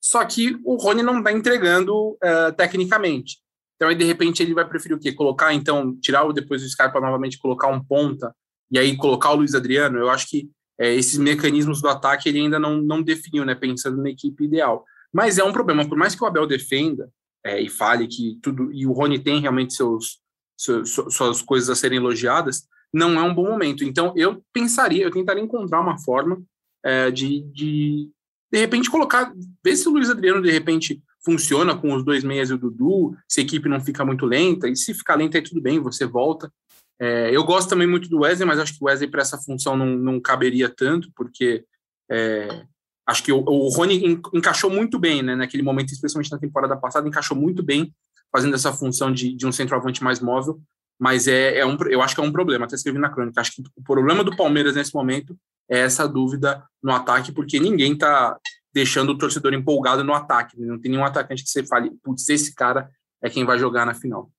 Só 0.00 0.24
que 0.24 0.58
o 0.64 0.76
Rony 0.76 1.02
não 1.02 1.18
está 1.18 1.32
entregando 1.32 2.16
é, 2.22 2.52
tecnicamente. 2.52 3.38
Então 3.74 3.88
aí 3.88 3.94
de 3.94 4.04
repente 4.04 4.42
ele 4.42 4.54
vai 4.54 4.66
preferir 4.66 4.96
o 4.96 5.00
quê? 5.00 5.12
Colocar 5.12 5.52
então, 5.52 5.96
tirar 6.00 6.24
o 6.24 6.32
depois 6.32 6.62
do 6.62 6.68
Scarpa 6.68 7.00
novamente, 7.00 7.38
colocar 7.38 7.68
um 7.68 7.82
ponta 7.82 8.34
e 8.70 8.78
aí 8.78 8.96
colocar 8.96 9.32
o 9.32 9.36
Luiz 9.36 9.54
Adriano. 9.54 9.98
Eu 9.98 10.10
acho 10.10 10.28
que 10.28 10.50
é, 10.78 10.94
esses 10.94 11.18
mecanismos 11.18 11.80
do 11.80 11.88
ataque 11.88 12.28
ele 12.28 12.40
ainda 12.40 12.58
não, 12.58 12.80
não 12.80 13.02
definiu, 13.02 13.44
né? 13.44 13.54
Pensando 13.54 14.02
na 14.02 14.10
equipe 14.10 14.44
ideal. 14.44 14.84
Mas 15.12 15.38
é 15.38 15.44
um 15.44 15.52
problema, 15.52 15.88
por 15.88 15.96
mais 15.96 16.14
que 16.14 16.22
o 16.22 16.26
Abel 16.26 16.46
defenda, 16.46 17.10
é, 17.46 17.60
e 17.60 17.68
fale 17.68 18.08
que 18.08 18.38
tudo 18.42 18.72
e 18.72 18.84
o 18.86 18.92
Rony 18.92 19.20
tem 19.20 19.40
realmente 19.40 19.72
seus, 19.72 20.18
seus, 20.58 20.90
suas 20.90 21.40
coisas 21.40 21.70
a 21.70 21.76
serem 21.76 21.98
elogiadas, 21.98 22.66
não 22.92 23.18
é 23.18 23.22
um 23.22 23.34
bom 23.34 23.48
momento. 23.48 23.84
Então 23.84 24.12
eu 24.16 24.42
pensaria, 24.52 25.04
eu 25.04 25.10
tentaria 25.12 25.42
encontrar 25.42 25.80
uma 25.80 25.96
forma 25.98 26.42
é, 26.84 27.10
de, 27.10 27.42
de 27.52 28.10
de 28.50 28.58
repente 28.58 28.90
colocar, 28.90 29.32
ver 29.64 29.76
se 29.76 29.88
o 29.88 29.92
Luiz 29.92 30.10
Adriano 30.10 30.42
de 30.42 30.50
repente 30.50 31.00
funciona 31.24 31.76
com 31.76 31.92
os 31.94 32.04
dois 32.04 32.22
meias 32.24 32.50
e 32.50 32.54
o 32.54 32.58
Dudu, 32.58 33.16
se 33.28 33.40
a 33.40 33.42
equipe 33.42 33.68
não 33.68 33.80
fica 33.80 34.04
muito 34.04 34.24
lenta, 34.24 34.68
e 34.68 34.76
se 34.76 34.94
ficar 34.94 35.16
lenta 35.16 35.38
aí 35.38 35.42
tudo 35.42 35.60
bem, 35.60 35.80
você 35.80 36.06
volta. 36.06 36.52
É, 36.98 37.30
eu 37.34 37.44
gosto 37.44 37.68
também 37.68 37.86
muito 37.86 38.08
do 38.08 38.20
Wesley, 38.20 38.46
mas 38.46 38.58
acho 38.58 38.78
que 38.78 38.82
o 38.82 38.86
Wesley 38.86 39.10
para 39.10 39.22
essa 39.22 39.36
função 39.36 39.76
não, 39.76 39.86
não 39.86 40.20
caberia 40.20 40.68
tanto, 40.68 41.10
porque 41.14 41.64
é, 42.10 42.64
acho 43.06 43.22
que 43.22 43.32
o, 43.32 43.38
o 43.38 43.68
Rony 43.68 44.20
encaixou 44.34 44.70
muito 44.70 44.98
bem, 44.98 45.22
né, 45.22 45.36
naquele 45.36 45.62
momento, 45.62 45.92
especialmente 45.92 46.30
na 46.30 46.38
temporada 46.38 46.76
passada, 46.76 47.08
encaixou 47.08 47.36
muito 47.36 47.62
bem, 47.62 47.94
fazendo 48.32 48.54
essa 48.54 48.72
função 48.72 49.12
de, 49.12 49.34
de 49.34 49.46
um 49.46 49.52
centroavante 49.52 50.02
mais 50.02 50.20
móvel, 50.20 50.60
mas 50.98 51.28
é, 51.28 51.58
é 51.58 51.66
um, 51.66 51.76
eu 51.88 52.02
acho 52.02 52.14
que 52.14 52.20
é 52.20 52.24
um 52.24 52.32
problema, 52.32 52.64
até 52.64 52.74
escrevi 52.74 52.98
na 52.98 53.10
crônica, 53.10 53.40
acho 53.40 53.52
que 53.52 53.62
o 53.76 53.82
problema 53.82 54.24
do 54.24 54.34
Palmeiras 54.34 54.74
nesse 54.74 54.94
momento 54.94 55.36
é 55.70 55.80
essa 55.80 56.08
dúvida 56.08 56.64
no 56.82 56.92
ataque, 56.92 57.32
porque 57.32 57.60
ninguém 57.60 57.92
está 57.92 58.36
deixando 58.72 59.10
o 59.10 59.18
torcedor 59.18 59.54
empolgado 59.54 60.04
no 60.04 60.12
ataque. 60.12 60.60
Não 60.60 60.78
tem 60.78 60.90
nenhum 60.90 61.04
atacante 61.04 61.42
que 61.42 61.48
você 61.48 61.64
fale, 61.64 61.90
putz, 62.02 62.28
esse 62.28 62.54
cara 62.54 62.90
é 63.22 63.30
quem 63.30 63.44
vai 63.44 63.58
jogar 63.58 63.86
na 63.86 63.94
final. 63.94 64.30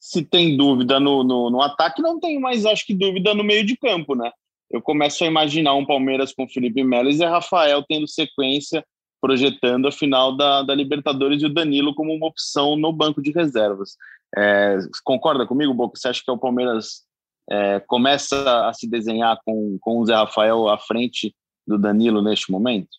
Se 0.00 0.24
tem 0.24 0.56
dúvida 0.56 0.98
no, 0.98 1.22
no, 1.22 1.50
no 1.50 1.62
ataque, 1.62 2.02
não 2.02 2.18
tem 2.18 2.40
mais, 2.40 2.64
acho 2.66 2.86
que, 2.86 2.94
dúvida 2.94 3.34
no 3.34 3.44
meio 3.44 3.64
de 3.64 3.76
campo, 3.76 4.14
né? 4.14 4.30
Eu 4.74 4.82
começo 4.82 5.22
a 5.22 5.26
imaginar 5.28 5.72
um 5.76 5.86
Palmeiras 5.86 6.32
com 6.32 6.48
Felipe 6.48 6.82
Melo 6.82 7.08
e 7.08 7.14
Zé 7.14 7.26
Rafael 7.26 7.84
tendo 7.88 8.08
sequência, 8.08 8.84
projetando 9.20 9.86
a 9.86 9.92
final 9.92 10.36
da, 10.36 10.64
da 10.64 10.74
Libertadores 10.74 11.40
e 11.40 11.46
o 11.46 11.54
Danilo 11.54 11.94
como 11.94 12.12
uma 12.12 12.26
opção 12.26 12.74
no 12.74 12.92
banco 12.92 13.22
de 13.22 13.30
reservas. 13.30 13.96
É, 14.36 14.76
concorda 15.04 15.46
comigo, 15.46 15.72
Boca? 15.72 15.96
Você 15.96 16.08
acha 16.08 16.20
que 16.24 16.30
o 16.30 16.36
Palmeiras 16.36 17.04
é, 17.48 17.78
começa 17.86 18.66
a 18.66 18.74
se 18.74 18.88
desenhar 18.88 19.38
com, 19.46 19.78
com 19.80 20.00
o 20.00 20.06
Zé 20.06 20.14
Rafael 20.14 20.68
à 20.68 20.76
frente 20.76 21.32
do 21.64 21.78
Danilo 21.78 22.20
neste 22.20 22.50
momento? 22.50 22.98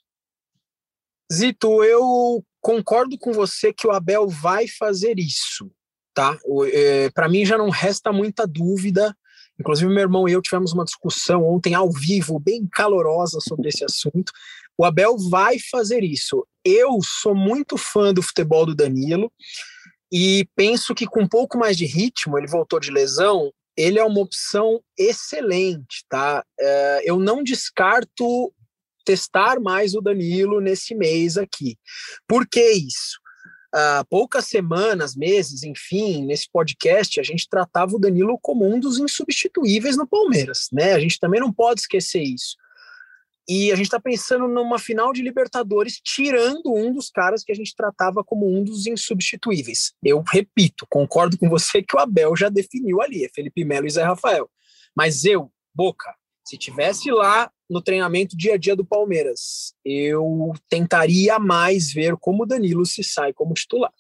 Zito, 1.32 1.84
eu 1.84 2.42
concordo 2.62 3.18
com 3.18 3.34
você 3.34 3.74
que 3.74 3.86
o 3.86 3.92
Abel 3.92 4.30
vai 4.30 4.66
fazer 4.66 5.20
isso, 5.20 5.70
tá? 6.14 6.38
É, 6.72 7.10
Para 7.10 7.28
mim 7.28 7.46
já 7.46 7.58
não 7.58 7.70
resta 7.70 8.14
muita 8.14 8.48
dúvida. 8.48 9.14
Inclusive, 9.60 9.92
meu 9.92 10.04
irmão 10.04 10.28
e 10.28 10.34
eu 10.34 10.42
tivemos 10.42 10.74
uma 10.74 10.84
discussão 10.84 11.44
ontem 11.44 11.74
ao 11.74 11.92
vivo, 11.92 12.40
bem 12.40 12.68
calorosa 12.68 13.40
sobre 13.40 13.70
esse 13.70 13.84
assunto. 13.84 14.32
O 14.78 14.84
Abel 14.84 15.18
vai 15.30 15.58
fazer 15.72 16.04
isso. 16.04 16.46
Eu 16.64 17.00
sou 17.02 17.34
muito 17.34 17.78
fã 17.78 18.14
do 18.14 18.22
futebol 18.22 18.66
do 18.66 18.76
Danilo 18.76 19.32
e 20.12 20.48
penso 20.56 20.94
que 20.94 21.06
com 21.06 21.22
um 21.22 21.28
pouco 21.28 21.58
mais 21.58 21.78
de 21.78 21.86
ritmo, 21.86 22.38
ele 22.38 22.48
voltou 22.48 22.80
de 22.80 22.92
lesão, 22.92 23.52
ele 23.78 24.00
é 24.00 24.04
uma 24.04 24.22
opção 24.22 24.82
excelente, 24.98 26.06
tá? 26.10 26.44
É, 26.60 27.02
eu 27.06 27.20
não 27.20 27.44
descarto 27.44 28.54
testar 29.06 29.60
mais 29.60 29.94
o 29.94 30.02
Danilo 30.02 30.60
nesse 30.60 30.96
mês 30.96 31.38
aqui. 31.38 31.78
Por 32.28 32.48
que 32.48 32.72
isso? 32.72 33.20
Há 33.78 34.06
poucas 34.10 34.46
semanas, 34.46 35.18
meses, 35.18 35.64
enfim, 35.64 36.26
nesse 36.26 36.50
podcast, 36.50 37.20
a 37.20 37.24
gente 37.24 37.50
tratava 37.50 37.94
o 37.94 38.00
Danilo 38.00 38.40
como 38.42 38.66
um 38.66 38.80
dos 38.80 38.98
insubstituíveis 39.00 39.98
no 39.98 40.08
Palmeiras, 40.08 40.70
né? 40.72 40.94
A 40.94 41.00
gente 41.00 41.20
também 41.20 41.42
não 41.42 41.52
pode 41.52 41.82
esquecer 41.82 42.22
isso. 42.24 42.56
E 43.46 43.74
a 43.74 43.76
gente 43.76 43.88
está 43.88 44.00
pensando 44.00 44.48
numa 44.48 44.80
final 44.80 45.12
de 45.12 45.22
Libertadores, 45.22 46.00
tirando 46.02 46.74
um 46.74 46.94
dos 46.94 47.10
caras 47.10 47.44
que 47.44 47.52
a 47.52 47.56
gente 47.56 47.76
tratava 47.76 48.24
como 48.24 48.48
um 48.50 48.64
dos 48.64 48.88
insubstituíveis. 48.88 49.92
Eu 50.02 50.24
repito, 50.26 50.88
concordo 50.90 51.38
com 51.38 51.50
você 51.50 51.84
que 51.84 51.98
o 51.98 52.00
Abel 52.00 52.34
já 52.34 52.48
definiu 52.48 53.02
ali, 53.02 53.26
é 53.26 53.30
Felipe 53.30 53.66
Melo 53.66 53.88
e 53.88 53.92
Zé 53.92 54.04
Rafael. 54.04 54.50
Mas 54.96 55.26
eu, 55.26 55.52
Boca, 55.74 56.16
se 56.46 56.58
tivesse 56.58 57.10
lá 57.10 57.52
no 57.68 57.82
treinamento 57.82 58.38
dia 58.38 58.54
a 58.54 58.58
dia 58.58 58.76
do 58.76 58.86
Palmeiras, 58.86 59.74
eu 59.84 60.54
tentaria 60.70 61.40
mais 61.40 61.92
ver 61.92 62.16
como 62.18 62.44
o 62.44 62.46
Danilo 62.46 62.86
se 62.86 63.04
sai 63.04 63.34
como 63.34 63.56
titular. 63.56 63.92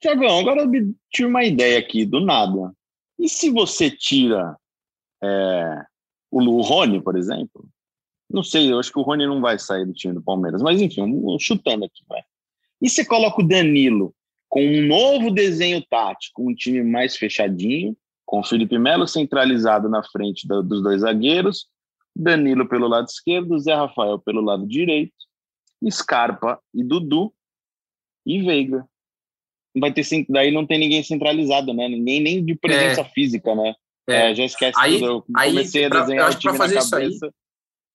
Tiagão, 0.00 0.38
agora 0.38 0.62
eu 0.62 0.94
tive 1.10 1.28
uma 1.28 1.44
ideia 1.44 1.78
aqui, 1.78 2.06
do 2.06 2.20
nada. 2.20 2.72
E 3.18 3.28
se 3.28 3.50
você 3.50 3.90
tira 3.90 4.56
é, 5.22 5.82
o 6.30 6.60
Rony, 6.60 7.02
por 7.02 7.16
exemplo? 7.16 7.68
Não 8.30 8.44
sei, 8.44 8.70
eu 8.70 8.78
acho 8.78 8.92
que 8.92 8.98
o 8.98 9.02
Rony 9.02 9.26
não 9.26 9.40
vai 9.40 9.58
sair 9.58 9.84
do 9.84 9.92
time 9.92 10.14
do 10.14 10.22
Palmeiras, 10.22 10.62
mas 10.62 10.80
enfim, 10.80 11.04
chutando 11.40 11.84
aqui, 11.84 12.04
vai. 12.08 12.22
E 12.80 12.88
você 12.88 13.04
coloca 13.04 13.40
o 13.40 13.46
Danilo 13.46 14.14
com 14.48 14.64
um 14.64 14.86
novo 14.86 15.30
desenho 15.30 15.84
tático, 15.86 16.48
um 16.48 16.54
time 16.54 16.82
mais 16.84 17.16
fechadinho, 17.16 17.96
com 18.26 18.40
o 18.40 18.44
Felipe 18.44 18.76
Melo 18.76 19.06
centralizado 19.06 19.88
na 19.88 20.02
frente 20.02 20.46
do, 20.46 20.62
dos 20.62 20.82
dois 20.82 21.02
zagueiros, 21.02 21.68
Danilo 22.14 22.68
pelo 22.68 22.88
lado 22.88 23.06
esquerdo, 23.06 23.58
Zé 23.58 23.74
Rafael 23.74 24.18
pelo 24.18 24.40
lado 24.40 24.66
direito, 24.66 25.14
Scarpa 25.88 26.60
e 26.74 26.82
Dudu 26.82 27.32
e 28.26 28.42
Veiga. 28.42 28.86
Vai 29.78 29.92
ter 29.92 30.04
daí 30.28 30.50
não 30.50 30.66
tem 30.66 30.78
ninguém 30.78 31.02
centralizado, 31.02 31.72
né? 31.72 31.86
Ninguém 31.88 32.20
nem 32.20 32.44
de 32.44 32.54
presença 32.54 33.02
é. 33.02 33.04
física, 33.04 33.54
né? 33.54 33.74
É. 34.08 34.30
É, 34.30 34.34
já 34.34 34.44
esquece 34.44 34.78
aí, 34.80 34.98
tudo. 34.98 35.06
Eu 35.06 35.22
comecei 35.22 35.84
aí, 35.84 35.86
a 35.86 36.00
desenhar 36.00 36.28
pra, 36.28 36.36
o 36.36 36.38
time 36.38 36.56
fazer 36.56 36.74
na 36.76 36.90
cabeça. 36.90 37.34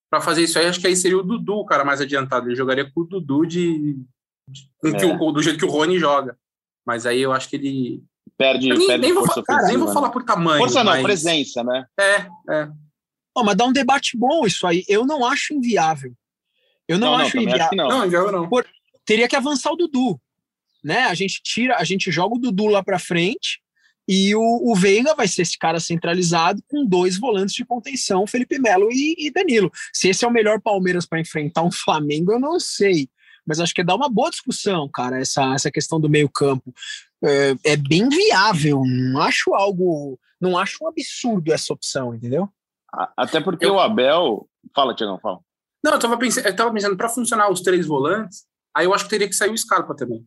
Para 0.09 0.21
fazer 0.21 0.43
isso 0.43 0.59
aí, 0.59 0.65
acho 0.67 0.79
que 0.79 0.87
aí 0.87 0.95
seria 0.95 1.17
o 1.17 1.23
Dudu 1.23 1.55
o 1.55 1.65
cara 1.65 1.83
mais 1.83 1.99
adiantado. 2.01 2.47
Ele 2.47 2.55
jogaria 2.55 2.89
com 2.89 3.01
o 3.01 3.05
Dudu 3.05 3.45
de, 3.45 3.95
de 4.47 4.69
é. 4.85 5.05
o, 5.05 5.31
do 5.31 5.41
jeito 5.41 5.57
que 5.57 5.65
o 5.65 5.69
Rony 5.69 5.97
joga. 5.97 6.37
Mas 6.85 7.05
aí 7.05 7.19
eu 7.19 7.31
acho 7.31 7.49
que 7.49 7.55
ele 7.55 8.03
perde, 8.41 8.69
nem, 8.69 8.87
perde 8.87 9.01
nem 9.05 9.13
força 9.13 9.35
vou, 9.35 9.43
cara, 9.43 9.67
nem 9.67 9.77
vou 9.77 9.87
né? 9.87 9.93
falar 9.93 10.09
por 10.09 10.23
tamanho. 10.23 10.59
Força 10.59 10.83
não, 10.83 10.91
mas... 10.91 11.03
presença, 11.03 11.63
né? 11.63 11.85
É, 11.99 12.15
é. 12.49 12.69
Oh, 13.35 13.43
mas 13.43 13.55
dá 13.55 13.65
um 13.65 13.71
debate 13.71 14.17
bom 14.17 14.45
isso 14.45 14.65
aí. 14.67 14.83
Eu 14.87 15.05
não 15.05 15.25
acho 15.25 15.53
inviável. 15.53 16.13
Eu 16.87 16.97
não, 16.97 17.11
não 17.11 17.17
acho 17.17 17.35
não, 17.35 17.43
inviável. 17.43 17.77
Não, 17.77 17.89
não 17.89 18.05
inviável 18.05 18.31
não. 18.31 18.49
Por, 18.49 18.65
teria 19.05 19.27
que 19.27 19.35
avançar 19.35 19.71
o 19.71 19.75
Dudu. 19.75 20.19
Né? 20.83 21.03
A 21.03 21.13
gente 21.13 21.41
tira, 21.43 21.77
a 21.77 21.83
gente 21.83 22.11
joga 22.11 22.35
o 22.35 22.39
Dudu 22.39 22.67
lá 22.67 22.83
para 22.83 22.99
frente 22.99 23.61
e 24.07 24.35
o, 24.35 24.41
o 24.41 24.75
Veiga 24.75 25.13
vai 25.15 25.27
ser 25.27 25.43
esse 25.43 25.57
cara 25.57 25.79
centralizado 25.79 26.61
com 26.67 26.85
dois 26.85 27.17
volantes 27.17 27.55
de 27.55 27.63
contenção, 27.63 28.27
Felipe 28.27 28.59
Melo 28.59 28.89
e, 28.91 29.15
e 29.17 29.31
Danilo. 29.31 29.71
Se 29.93 30.09
esse 30.09 30.25
é 30.25 30.27
o 30.27 30.31
melhor 30.31 30.59
Palmeiras 30.59 31.05
para 31.05 31.19
enfrentar 31.19 31.61
um 31.61 31.71
Flamengo, 31.71 32.31
eu 32.31 32.39
não 32.39 32.59
sei. 32.59 33.07
Mas 33.45 33.59
acho 33.59 33.73
que 33.73 33.83
dá 33.83 33.95
uma 33.95 34.09
boa 34.09 34.29
discussão, 34.29 34.89
cara, 34.89 35.19
essa, 35.19 35.53
essa 35.53 35.71
questão 35.71 35.99
do 35.99 36.09
meio-campo. 36.09 36.73
É, 37.23 37.55
é 37.63 37.77
bem 37.77 38.09
viável, 38.09 38.81
não 38.85 39.21
acho 39.21 39.53
algo. 39.53 40.19
Não 40.39 40.57
acho 40.57 40.83
um 40.83 40.87
absurdo 40.87 41.53
essa 41.53 41.71
opção, 41.71 42.15
entendeu? 42.15 42.49
Até 43.15 43.39
porque 43.39 43.65
eu... 43.65 43.75
o 43.75 43.79
Abel. 43.79 44.47
Fala, 44.75 44.95
Tiagão, 44.95 45.19
fala. 45.19 45.39
Não, 45.83 45.93
eu 45.93 45.99
tava 45.99 46.17
pensando, 46.17 46.47
eu 46.47 46.55
tava 46.55 46.73
pensando 46.73 46.97
para 46.97 47.09
funcionar 47.09 47.51
os 47.51 47.61
três 47.61 47.85
volantes, 47.85 48.45
aí 48.75 48.85
eu 48.85 48.93
acho 48.93 49.05
que 49.05 49.09
teria 49.09 49.27
que 49.27 49.35
sair 49.35 49.51
o 49.51 49.57
Scarpa 49.57 49.95
também. 49.95 50.25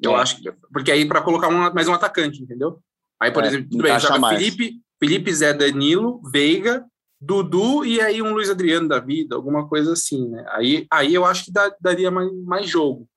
Eu 0.00 0.12
é. 0.12 0.20
acho 0.20 0.40
que. 0.40 0.52
Porque 0.72 0.92
aí 0.92 1.06
para 1.06 1.22
colocar 1.22 1.48
um, 1.48 1.72
mais 1.72 1.88
um 1.88 1.94
atacante, 1.94 2.42
entendeu? 2.42 2.80
Aí, 3.20 3.30
por 3.30 3.44
é, 3.44 3.46
exemplo, 3.48 3.70
tudo 3.70 3.82
bem, 3.82 3.98
joga 3.98 4.28
Felipe, 4.28 4.80
Felipe 5.00 5.32
Zé 5.32 5.54
Danilo, 5.54 6.20
Veiga, 6.30 6.84
Dudu 7.20 7.84
e 7.84 8.00
aí 8.00 8.20
um 8.20 8.32
Luiz 8.32 8.50
Adriano 8.50 8.88
da 8.88 9.00
vida, 9.00 9.34
alguma 9.34 9.66
coisa 9.66 9.92
assim, 9.92 10.28
né? 10.28 10.44
Aí, 10.50 10.86
aí 10.90 11.14
eu 11.14 11.24
acho 11.24 11.46
que 11.46 11.52
dá, 11.52 11.74
daria 11.80 12.10
mais, 12.10 12.30
mais 12.44 12.68
jogo. 12.68 13.08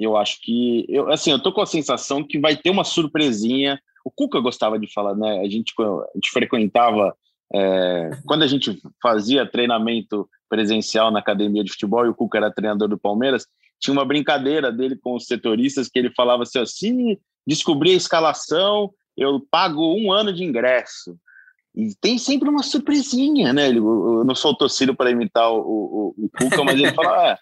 Eu 0.00 0.16
acho 0.16 0.40
que. 0.40 0.86
Eu, 0.88 1.10
assim, 1.10 1.30
eu 1.30 1.42
tô 1.42 1.52
com 1.52 1.60
a 1.60 1.66
sensação 1.66 2.24
que 2.24 2.38
vai 2.38 2.56
ter 2.56 2.70
uma 2.70 2.84
surpresinha. 2.84 3.80
O 4.04 4.10
Cuca 4.10 4.40
gostava 4.40 4.78
de 4.78 4.90
falar, 4.92 5.14
né? 5.14 5.40
A 5.40 5.48
gente, 5.48 5.74
a 5.78 6.16
gente 6.16 6.30
frequentava 6.30 7.14
é, 7.52 8.10
quando 8.24 8.42
a 8.42 8.46
gente 8.46 8.80
fazia 9.02 9.50
treinamento 9.50 10.28
presencial 10.48 11.10
na 11.10 11.18
academia 11.18 11.64
de 11.64 11.72
futebol 11.72 12.06
e 12.06 12.08
o 12.08 12.14
Cuca 12.14 12.38
era 12.38 12.52
treinador 12.52 12.88
do 12.88 12.98
Palmeiras, 12.98 13.46
tinha 13.78 13.92
uma 13.92 14.04
brincadeira 14.04 14.70
dele 14.70 14.96
com 14.96 15.14
os 15.14 15.26
setoristas 15.26 15.88
que 15.88 15.98
ele 15.98 16.10
falava 16.14 16.44
assim: 16.44 16.64
se 16.64 17.20
descobrir 17.46 17.92
a 17.92 17.96
escalação, 17.96 18.90
eu 19.16 19.40
pago 19.50 19.94
um 19.94 20.12
ano 20.12 20.32
de 20.32 20.44
ingresso. 20.44 21.16
E 21.74 21.94
tem 22.00 22.18
sempre 22.18 22.48
uma 22.48 22.62
surpresinha, 22.62 23.52
né? 23.52 23.68
Ele, 23.68 23.78
eu 23.78 24.24
não 24.24 24.34
sou 24.34 24.54
torcido 24.56 24.94
para 24.94 25.10
imitar 25.10 25.52
o, 25.52 25.58
o, 25.58 26.14
o 26.16 26.30
Cuca, 26.30 26.64
mas 26.64 26.78
ele 26.78 26.92
fala: 26.92 27.32
ah, 27.32 27.38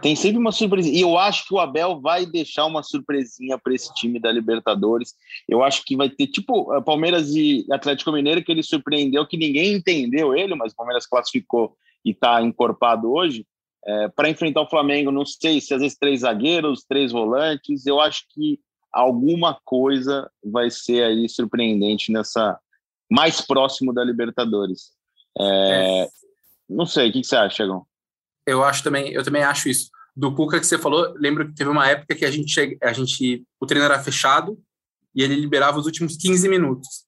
tem 0.00 0.16
sempre 0.16 0.38
uma 0.38 0.52
surpresa. 0.52 0.88
E 0.88 1.00
eu 1.00 1.18
acho 1.18 1.46
que 1.46 1.54
o 1.54 1.58
Abel 1.58 2.00
vai 2.00 2.26
deixar 2.26 2.66
uma 2.66 2.82
surpresinha 2.82 3.58
para 3.58 3.74
esse 3.74 3.92
time 3.94 4.18
da 4.18 4.30
Libertadores. 4.30 5.14
Eu 5.48 5.62
acho 5.62 5.84
que 5.84 5.96
vai 5.96 6.08
ter, 6.08 6.26
tipo, 6.26 6.80
Palmeiras 6.82 7.34
e 7.34 7.66
Atlético 7.70 8.12
Mineiro, 8.12 8.42
que 8.42 8.52
ele 8.52 8.62
surpreendeu, 8.62 9.26
que 9.26 9.36
ninguém 9.36 9.74
entendeu 9.74 10.34
ele, 10.34 10.54
mas 10.54 10.72
o 10.72 10.76
Palmeiras 10.76 11.06
classificou 11.06 11.76
e 12.04 12.10
está 12.10 12.42
encorpado 12.42 13.12
hoje. 13.12 13.46
É, 13.86 14.08
para 14.08 14.30
enfrentar 14.30 14.62
o 14.62 14.68
Flamengo, 14.68 15.10
não 15.10 15.26
sei 15.26 15.60
se 15.60 15.74
às 15.74 15.80
vezes 15.80 15.98
três 15.98 16.20
zagueiros, 16.20 16.84
três 16.88 17.12
volantes. 17.12 17.86
Eu 17.86 18.00
acho 18.00 18.24
que 18.30 18.58
alguma 18.92 19.58
coisa 19.64 20.30
vai 20.42 20.70
ser 20.70 21.04
aí 21.04 21.28
surpreendente 21.28 22.12
nessa 22.12 22.58
mais 23.10 23.40
próximo 23.40 23.92
da 23.92 24.02
Libertadores. 24.02 24.92
É, 25.38 26.04
é. 26.04 26.08
Não 26.68 26.86
sei, 26.86 27.10
o 27.10 27.12
que, 27.12 27.20
que 27.20 27.26
você 27.26 27.36
acha, 27.36 27.56
Chegão? 27.56 27.86
Eu 28.46 28.62
acho 28.62 28.82
também, 28.82 29.12
eu 29.12 29.22
também 29.22 29.42
acho 29.42 29.68
isso. 29.68 29.90
Do 30.16 30.34
Cuca 30.34 30.60
que 30.60 30.66
você 30.66 30.78
falou, 30.78 31.12
lembro 31.16 31.48
que 31.48 31.54
teve 31.54 31.70
uma 31.70 31.88
época 31.88 32.14
que 32.14 32.24
a 32.24 32.30
gente, 32.30 32.78
a 32.82 32.92
gente 32.92 33.44
o 33.60 33.66
treino 33.66 33.84
era 33.84 33.98
fechado 33.98 34.58
e 35.14 35.22
ele 35.22 35.34
liberava 35.34 35.78
os 35.78 35.86
últimos 35.86 36.16
15 36.16 36.48
minutos. 36.48 37.04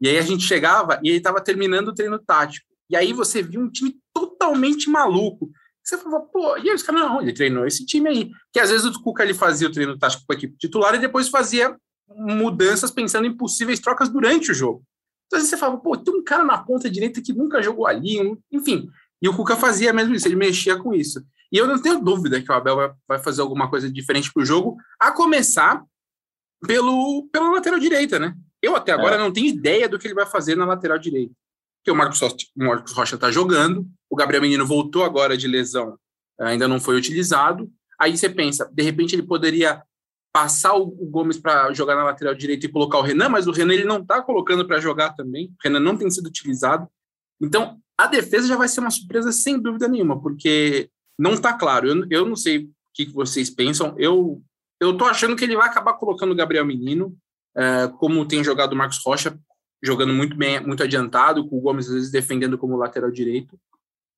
E 0.00 0.08
aí 0.08 0.18
a 0.18 0.22
gente 0.22 0.44
chegava 0.44 1.00
e 1.02 1.08
ele 1.08 1.18
estava 1.18 1.40
terminando 1.40 1.88
o 1.88 1.94
treino 1.94 2.18
tático. 2.18 2.66
E 2.88 2.96
aí 2.96 3.12
você 3.12 3.42
viu 3.42 3.60
um 3.60 3.70
time 3.70 3.96
totalmente 4.12 4.88
maluco. 4.88 5.50
Você 5.82 5.98
falava, 5.98 6.24
pô, 6.24 6.56
e 6.58 6.68
aí 6.68 6.74
os 6.74 6.82
caras, 6.82 7.00
não, 7.02 7.22
ele 7.22 7.32
treinou 7.32 7.66
esse 7.66 7.84
time 7.84 8.08
aí. 8.08 8.30
Que 8.52 8.60
às 8.60 8.70
vezes 8.70 8.86
o 8.86 9.02
Cuca 9.02 9.22
ele 9.22 9.34
fazia 9.34 9.68
o 9.68 9.72
treino 9.72 9.98
tático 9.98 10.24
com 10.26 10.32
a 10.32 10.36
equipe 10.36 10.56
titular 10.58 10.94
e 10.94 10.98
depois 10.98 11.28
fazia 11.28 11.76
mudanças 12.08 12.90
pensando 12.90 13.26
em 13.26 13.36
possíveis 13.36 13.80
trocas 13.80 14.08
durante 14.08 14.50
o 14.50 14.54
jogo. 14.54 14.82
Então 15.26 15.40
você 15.40 15.56
falava, 15.56 15.80
pô, 15.80 15.96
tem 15.96 16.14
um 16.14 16.22
cara 16.22 16.44
na 16.44 16.58
ponta 16.58 16.88
direita 16.88 17.20
que 17.20 17.32
nunca 17.32 17.62
jogou 17.62 17.86
ali, 17.86 18.16
enfim. 18.50 18.88
E 19.20 19.28
o 19.28 19.34
Cuca 19.34 19.56
fazia 19.56 19.92
mesmo 19.92 20.14
isso, 20.14 20.28
ele 20.28 20.36
mexia 20.36 20.76
com 20.76 20.94
isso. 20.94 21.24
E 21.50 21.56
eu 21.56 21.66
não 21.66 21.80
tenho 21.80 22.02
dúvida 22.02 22.40
que 22.40 22.50
o 22.50 22.54
Abel 22.54 22.94
vai 23.08 23.18
fazer 23.18 23.40
alguma 23.40 23.70
coisa 23.70 23.90
diferente 23.90 24.32
para 24.32 24.42
o 24.42 24.46
jogo, 24.46 24.76
a 25.00 25.10
começar 25.12 25.82
pelo, 26.66 27.28
pela 27.32 27.50
lateral 27.50 27.78
direita, 27.78 28.18
né? 28.18 28.34
Eu 28.60 28.74
até 28.74 28.92
agora 28.92 29.16
é. 29.16 29.18
não 29.18 29.32
tenho 29.32 29.46
ideia 29.46 29.88
do 29.88 29.98
que 29.98 30.06
ele 30.06 30.14
vai 30.14 30.26
fazer 30.26 30.56
na 30.56 30.66
lateral 30.66 30.98
direita. 30.98 31.32
Porque 31.78 31.90
o 31.90 31.94
Marcos, 31.94 32.20
o 32.20 32.64
Marcos 32.64 32.92
Rocha 32.92 33.14
está 33.14 33.30
jogando, 33.30 33.86
o 34.10 34.16
Gabriel 34.16 34.42
Menino 34.42 34.66
voltou 34.66 35.04
agora 35.04 35.36
de 35.36 35.46
lesão 35.46 35.96
ainda 36.38 36.68
não 36.68 36.80
foi 36.80 36.96
utilizado. 36.96 37.70
Aí 37.98 38.16
você 38.16 38.28
pensa, 38.28 38.70
de 38.72 38.82
repente 38.82 39.14
ele 39.14 39.22
poderia 39.22 39.82
passar 40.32 40.74
o, 40.74 40.86
Gomes 40.86 41.38
para 41.38 41.72
jogar 41.72 41.96
na 41.96 42.04
lateral 42.04 42.34
direita 42.34 42.66
e 42.66 42.70
colocar 42.70 42.98
o 42.98 43.02
Renan, 43.02 43.30
mas 43.30 43.46
o 43.46 43.52
Renan 43.52 43.72
ele 43.72 43.84
não 43.84 44.02
está 44.02 44.20
colocando 44.20 44.66
para 44.66 44.80
jogar 44.80 45.14
também. 45.14 45.46
O 45.46 45.64
Renan 45.64 45.80
não 45.80 45.96
tem 45.96 46.10
sido 46.10 46.26
utilizado. 46.26 46.86
Então, 47.40 47.80
a 47.98 48.06
defesa 48.06 48.48
já 48.48 48.56
vai 48.56 48.68
ser 48.68 48.80
uma 48.80 48.90
surpresa 48.90 49.32
sem 49.32 49.60
dúvida 49.60 49.88
nenhuma, 49.88 50.20
porque 50.20 50.90
não 51.18 51.32
está 51.32 51.52
claro. 51.52 51.88
Eu, 51.88 52.06
eu 52.10 52.26
não 52.26 52.36
sei 52.36 52.58
o 52.58 52.70
que, 52.92 53.06
que 53.06 53.12
vocês 53.12 53.50
pensam. 53.50 53.94
Eu 53.98 54.42
eu 54.80 54.96
tô 54.96 55.06
achando 55.06 55.34
que 55.34 55.44
ele 55.44 55.56
vai 55.56 55.68
acabar 55.68 55.94
colocando 55.94 56.32
o 56.32 56.36
Gabriel 56.36 56.64
Menino, 56.64 57.16
é, 57.56 57.88
como 57.98 58.26
tem 58.26 58.44
jogado 58.44 58.72
o 58.74 58.76
Marcos 58.76 59.00
Rocha, 59.04 59.38
jogando 59.82 60.12
muito 60.12 60.36
bem, 60.36 60.60
muito 60.60 60.82
adiantado, 60.82 61.48
com 61.48 61.56
o 61.56 61.60
Gomes 61.60 61.88
às 61.88 61.94
vezes 61.94 62.10
defendendo 62.10 62.58
como 62.58 62.76
lateral 62.76 63.10
direito. 63.10 63.58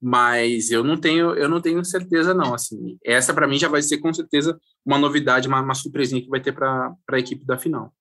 Mas 0.01 0.71
eu 0.71 0.85
não 0.85 0.97
tenho, 0.97 1.35
eu 1.35 1.49
não 1.49 1.61
tenho 1.61 1.85
certeza 1.85 2.33
não. 2.33 2.55
Assim, 2.55 2.99
essa 3.05 3.35
para 3.35 3.49
mim 3.49 3.59
já 3.59 3.69
vai 3.69 3.83
ser 3.83 3.99
com 3.99 4.13
certeza 4.13 4.59
uma 4.85 4.99
novidade, 4.99 5.49
uma, 5.49 5.61
uma 5.61 5.75
surpresinha 5.75 6.23
que 6.23 6.29
vai 6.29 6.41
ter 6.41 6.53
para 6.53 6.95
a 7.11 7.19
equipe 7.19 7.45
da 7.45 7.59
final. 7.59 7.93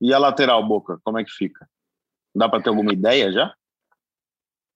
E 0.00 0.12
a 0.12 0.18
lateral 0.18 0.66
Boca, 0.66 0.98
como 1.04 1.18
é 1.18 1.24
que 1.24 1.30
fica? 1.30 1.68
Dá 2.34 2.48
para 2.48 2.62
ter 2.62 2.70
alguma 2.70 2.92
ideia 2.92 3.30
já? 3.32 3.54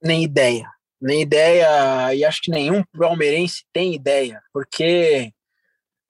Nem 0.03 0.23
ideia. 0.23 0.69
Nem 1.01 1.23
ideia, 1.23 2.15
e 2.15 2.25
acho 2.25 2.41
que 2.41 2.51
nenhum 2.51 2.83
palmeirense 2.99 3.65
tem 3.73 3.95
ideia, 3.95 4.41
porque 4.53 5.33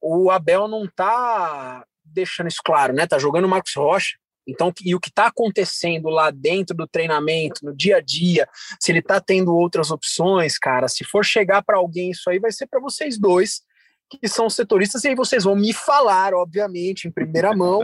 o 0.00 0.30
Abel 0.30 0.68
não 0.68 0.86
tá 0.86 1.84
deixando 2.04 2.48
isso 2.48 2.60
claro, 2.64 2.92
né? 2.92 3.06
Tá 3.06 3.18
jogando 3.18 3.46
o 3.46 3.48
Marcos 3.48 3.74
Rocha. 3.74 4.16
Então, 4.46 4.72
e 4.84 4.94
o 4.94 5.00
que 5.00 5.08
está 5.08 5.26
acontecendo 5.26 6.10
lá 6.10 6.30
dentro 6.30 6.76
do 6.76 6.86
treinamento, 6.86 7.64
no 7.64 7.74
dia 7.74 7.96
a 7.96 8.00
dia, 8.00 8.46
se 8.78 8.92
ele 8.92 8.98
está 8.98 9.20
tendo 9.20 9.56
outras 9.56 9.90
opções, 9.90 10.58
cara, 10.58 10.86
se 10.86 11.02
for 11.02 11.24
chegar 11.24 11.62
para 11.64 11.78
alguém 11.78 12.10
isso 12.10 12.28
aí, 12.28 12.38
vai 12.38 12.52
ser 12.52 12.66
para 12.66 12.78
vocês 12.78 13.18
dois, 13.18 13.62
que 14.08 14.28
são 14.28 14.50
setoristas, 14.50 15.02
e 15.02 15.08
aí 15.08 15.14
vocês 15.14 15.44
vão 15.44 15.56
me 15.56 15.72
falar, 15.72 16.34
obviamente, 16.34 17.08
em 17.08 17.10
primeira 17.10 17.56
mão, 17.56 17.82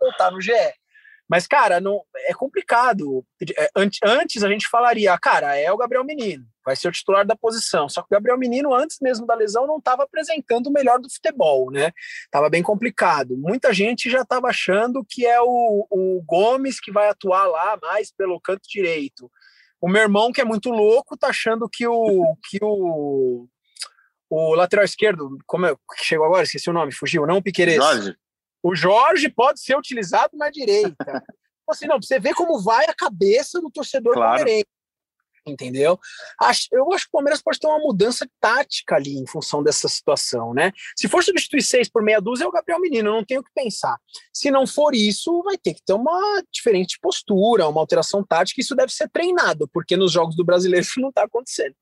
voltar 0.00 0.30
no 0.30 0.40
GE. 0.40 0.52
Mas, 1.30 1.46
cara, 1.46 1.80
não 1.80 2.02
é 2.26 2.34
complicado. 2.34 3.24
É, 3.56 3.70
antes 4.04 4.42
a 4.42 4.48
gente 4.48 4.68
falaria, 4.68 5.16
cara, 5.16 5.56
é 5.56 5.70
o 5.70 5.76
Gabriel 5.76 6.02
Menino, 6.02 6.44
vai 6.66 6.74
ser 6.74 6.88
o 6.88 6.92
titular 6.92 7.24
da 7.24 7.36
posição. 7.36 7.88
Só 7.88 8.02
que 8.02 8.08
o 8.08 8.16
Gabriel 8.16 8.36
Menino, 8.36 8.74
antes 8.74 8.98
mesmo 9.00 9.24
da 9.24 9.36
lesão, 9.36 9.64
não 9.64 9.78
estava 9.78 10.02
apresentando 10.02 10.66
o 10.66 10.72
melhor 10.72 10.98
do 10.98 11.08
futebol, 11.08 11.70
né? 11.70 11.92
Tava 12.32 12.50
bem 12.50 12.64
complicado. 12.64 13.36
Muita 13.36 13.72
gente 13.72 14.10
já 14.10 14.22
estava 14.22 14.48
achando 14.48 15.06
que 15.08 15.24
é 15.24 15.40
o, 15.40 15.86
o 15.88 16.20
Gomes 16.26 16.80
que 16.80 16.90
vai 16.90 17.08
atuar 17.08 17.46
lá 17.46 17.78
mais 17.80 18.10
pelo 18.10 18.40
canto 18.40 18.68
direito. 18.68 19.30
O 19.80 19.88
meu 19.88 20.02
irmão, 20.02 20.32
que 20.32 20.40
é 20.40 20.44
muito 20.44 20.70
louco, 20.70 21.16
tá 21.16 21.28
achando 21.28 21.68
que 21.68 21.86
o 21.86 22.36
que 22.48 22.58
o, 22.60 23.46
o 24.28 24.54
lateral 24.56 24.84
esquerdo, 24.84 25.38
como 25.46 25.66
é, 25.66 25.76
que 25.96 26.04
chegou 26.04 26.26
agora, 26.26 26.42
esqueci 26.42 26.68
o 26.68 26.72
nome, 26.72 26.90
fugiu, 26.90 27.24
não 27.24 27.36
o 27.36 27.42
Piqueires. 27.42 27.76
Jorge. 27.76 28.16
O 28.62 28.74
Jorge 28.74 29.28
pode 29.28 29.60
ser 29.60 29.76
utilizado 29.76 30.36
na 30.36 30.50
direita. 30.50 31.24
assim, 31.68 31.86
não, 31.86 32.00
você 32.00 32.18
vê 32.18 32.34
como 32.34 32.60
vai 32.62 32.84
a 32.86 32.94
cabeça 32.94 33.60
do 33.60 33.70
torcedor 33.70 34.14
claro. 34.14 34.36
palmeirense. 34.36 34.66
Entendeu? 35.46 35.98
Acho, 36.38 36.68
eu 36.70 36.92
acho 36.92 37.04
que 37.04 37.08
o 37.08 37.12
Palmeiras 37.12 37.40
pode 37.40 37.58
ter 37.58 37.66
uma 37.66 37.78
mudança 37.78 38.28
tática 38.38 38.96
ali 38.96 39.16
em 39.16 39.26
função 39.26 39.62
dessa 39.62 39.88
situação, 39.88 40.52
né? 40.52 40.70
Se 40.94 41.08
for 41.08 41.24
substituir 41.24 41.62
seis 41.62 41.88
por 41.88 42.02
meia 42.02 42.20
dúzia, 42.20 42.44
é 42.44 42.46
o 42.46 42.52
Gabriel 42.52 42.78
Menino, 42.78 43.10
não 43.10 43.24
tenho 43.24 43.40
o 43.40 43.44
que 43.44 43.50
pensar. 43.54 43.96
Se 44.34 44.50
não 44.50 44.66
for 44.66 44.94
isso, 44.94 45.42
vai 45.42 45.56
ter 45.56 45.72
que 45.72 45.82
ter 45.82 45.94
uma 45.94 46.42
diferente 46.52 46.98
postura, 47.00 47.68
uma 47.68 47.80
alteração 47.80 48.22
tática, 48.22 48.60
isso 48.60 48.76
deve 48.76 48.92
ser 48.92 49.08
treinado, 49.08 49.66
porque 49.72 49.96
nos 49.96 50.12
jogos 50.12 50.36
do 50.36 50.44
brasileiro 50.44 50.84
isso 50.84 51.00
não 51.00 51.08
está 51.08 51.24
acontecendo. 51.24 51.74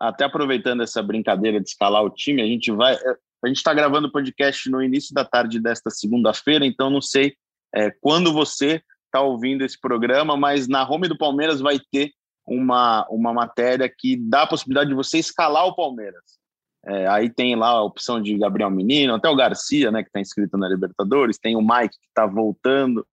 Até 0.00 0.24
aproveitando 0.24 0.82
essa 0.82 1.02
brincadeira 1.02 1.60
de 1.60 1.68
escalar 1.68 2.02
o 2.02 2.10
time, 2.10 2.42
a 2.42 2.46
gente 2.46 2.72
vai. 2.72 2.96
A 3.44 3.48
gente 3.48 3.58
está 3.58 3.74
gravando 3.74 4.08
o 4.08 4.12
podcast 4.12 4.70
no 4.70 4.82
início 4.82 5.14
da 5.14 5.24
tarde 5.24 5.60
desta 5.60 5.90
segunda-feira, 5.90 6.64
então 6.64 6.88
não 6.88 7.02
sei 7.02 7.34
é, 7.74 7.90
quando 8.00 8.32
você 8.32 8.82
está 9.06 9.20
ouvindo 9.20 9.62
esse 9.62 9.78
programa, 9.78 10.36
mas 10.36 10.66
na 10.66 10.88
home 10.88 11.08
do 11.08 11.18
Palmeiras 11.18 11.60
vai 11.60 11.78
ter 11.78 12.12
uma, 12.46 13.06
uma 13.08 13.32
matéria 13.32 13.88
que 13.88 14.16
dá 14.16 14.42
a 14.42 14.46
possibilidade 14.46 14.90
de 14.90 14.96
você 14.96 15.18
escalar 15.18 15.66
o 15.66 15.76
Palmeiras. 15.76 16.22
É, 16.86 17.06
aí 17.06 17.30
tem 17.30 17.54
lá 17.54 17.68
a 17.68 17.82
opção 17.82 18.20
de 18.20 18.36
Gabriel 18.36 18.70
Menino, 18.70 19.14
até 19.14 19.28
o 19.28 19.36
Garcia, 19.36 19.90
né, 19.90 20.02
que 20.02 20.08
está 20.08 20.20
inscrito 20.20 20.56
na 20.56 20.68
Libertadores, 20.68 21.38
tem 21.38 21.56
o 21.56 21.62
Mike 21.62 21.98
que 21.98 22.06
está 22.08 22.26
voltando, 22.26 23.06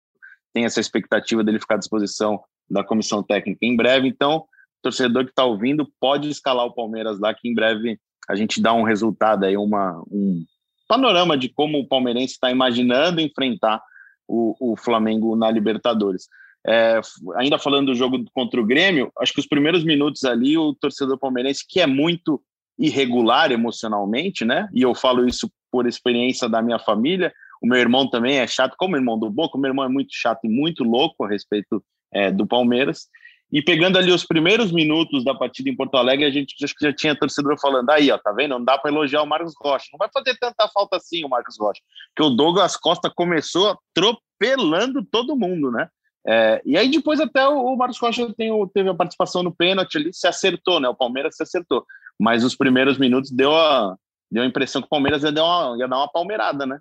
tem 0.54 0.66
essa 0.66 0.80
expectativa 0.80 1.44
dele 1.44 1.60
ficar 1.60 1.76
à 1.76 1.80
disposição 1.80 2.42
da 2.70 2.84
comissão 2.84 3.24
técnica 3.24 3.60
em 3.62 3.76
breve. 3.76 4.08
Então, 4.08 4.46
torcedor 4.82 5.26
que 5.26 5.32
está 5.32 5.46
ouvindo 5.46 5.90
pode 6.00 6.30
escalar 6.30 6.66
o 6.66 6.74
Palmeiras 6.74 7.20
lá, 7.20 7.34
que 7.34 7.48
em 7.48 7.54
breve 7.54 8.00
a 8.30 8.36
gente 8.36 8.62
dá 8.62 8.74
um 8.74 8.84
resultado 8.84 9.46
aí, 9.46 9.58
uma, 9.58 10.02
um 10.12 10.44
panorama 10.88 11.38
de 11.38 11.50
como 11.50 11.80
o 11.80 11.88
palmeirense 11.88 12.34
está 12.34 12.52
imaginando 12.52 13.22
enfrentar 13.22 13.82
o, 14.28 14.74
o, 14.74 14.76
Flamengo 14.76 15.36
na 15.36 15.50
Libertadores. 15.50 16.28
É, 16.66 17.02
ainda 17.36 17.58
falando 17.58 17.88
do 17.88 17.96
jogo 17.96 18.24
contra 18.34 18.60
o 18.60 18.66
Grêmio, 18.66 19.12
acho 19.20 19.34
que 19.34 19.40
os 19.40 19.48
primeiros 19.48 19.84
minutos 19.84 20.24
ali, 20.24 20.58
o 20.58 20.74
torcedor 20.74 21.18
palmeirense, 21.18 21.66
que 21.68 21.82
é 21.82 21.88
muito 21.88 22.42
irregular 22.78 23.52
emocionalmente, 23.52 24.46
né? 24.46 24.70
E 24.74 24.82
eu 24.82 24.94
falo 24.94 25.28
isso 25.28 25.50
por 25.72 25.88
experiência 25.88 26.50
da 26.50 26.62
minha 26.62 26.80
família. 26.80 27.34
O 27.62 27.68
meu 27.68 27.78
irmão 27.78 28.10
também 28.10 28.38
é 28.38 28.48
chato, 28.48 28.76
como 28.78 28.96
irmão 28.96 29.18
do 29.18 29.30
Boca, 29.30 29.58
o 29.58 29.62
meu 29.62 29.70
irmão 29.70 29.86
é 29.86 29.90
muito 29.90 30.14
chato 30.14 30.40
e 30.46 30.50
muito 30.50 30.84
louco 30.84 31.24
a 31.24 31.30
respeito 31.30 31.84
é, 32.14 32.32
do 32.32 32.46
Palmeiras. 32.46 33.08
E 33.52 33.62
pegando 33.62 33.98
ali 33.98 34.12
os 34.12 34.26
primeiros 34.26 34.72
minutos 34.72 35.26
da 35.26 35.36
partida 35.36 35.70
em 35.70 35.76
Porto 35.76 35.96
Alegre, 35.96 36.26
a 36.26 36.32
gente 36.32 36.56
acho 36.64 36.74
que 36.74 36.86
já 36.86 36.94
tinha 36.94 37.16
torcedor 37.16 37.60
falando: 37.60 37.90
aí, 37.90 38.10
ó, 38.10 38.18
tá 38.18 38.32
vendo? 38.32 38.52
Não 38.52 38.64
dá 38.64 38.78
para 38.78 38.90
elogiar 38.90 39.22
o 39.22 39.28
Marcos 39.28 39.54
Rocha. 39.60 39.88
Não 39.92 39.98
vai 39.98 40.10
fazer 40.14 40.38
tanta 40.40 40.70
falta 40.70 40.96
assim 40.96 41.26
o 41.26 41.30
Marcos 41.30 41.58
Rocha. 41.60 41.82
Porque 42.16 42.32
o 42.32 42.34
Douglas 42.34 42.78
Costa 42.78 43.12
começou 43.14 43.78
atropelando 43.92 45.04
todo 45.04 45.36
mundo, 45.36 45.70
né? 45.70 45.90
É, 46.26 46.62
e 46.64 46.78
aí 46.78 46.90
depois 46.90 47.20
até 47.20 47.46
o, 47.48 47.76
Marcos 47.76 48.00
Rocha 48.00 48.32
tem, 48.36 48.52
teve 48.70 48.90
a 48.90 48.94
participação 48.94 49.42
no 49.44 49.54
pênalti 49.54 49.98
ali, 49.98 50.14
se 50.14 50.28
acertou, 50.28 50.80
né? 50.80 50.88
O 50.88 50.96
Palmeiras 50.96 51.36
se 51.36 51.44
acertou. 51.44 51.86
Mas 52.18 52.44
os 52.46 52.56
primeiros 52.56 52.98
minutos 52.98 53.32
deu 53.32 53.54
a, 53.54 53.98
deu 54.32 54.44
a 54.44 54.46
impressão 54.46 54.82
que 54.82 54.86
o 54.86 54.90
Palmeiras 54.90 55.24
ia 55.24 55.32
dar 55.32 55.44
uma, 55.44 55.78
ia 55.78 55.88
dar 55.88 55.98
uma 55.98 56.12
palmeirada, 56.12 56.66
né? 56.66 56.80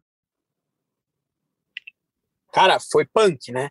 Cara, 2.53 2.79
foi 2.93 3.07
punk, 3.07 3.51
né? 3.51 3.71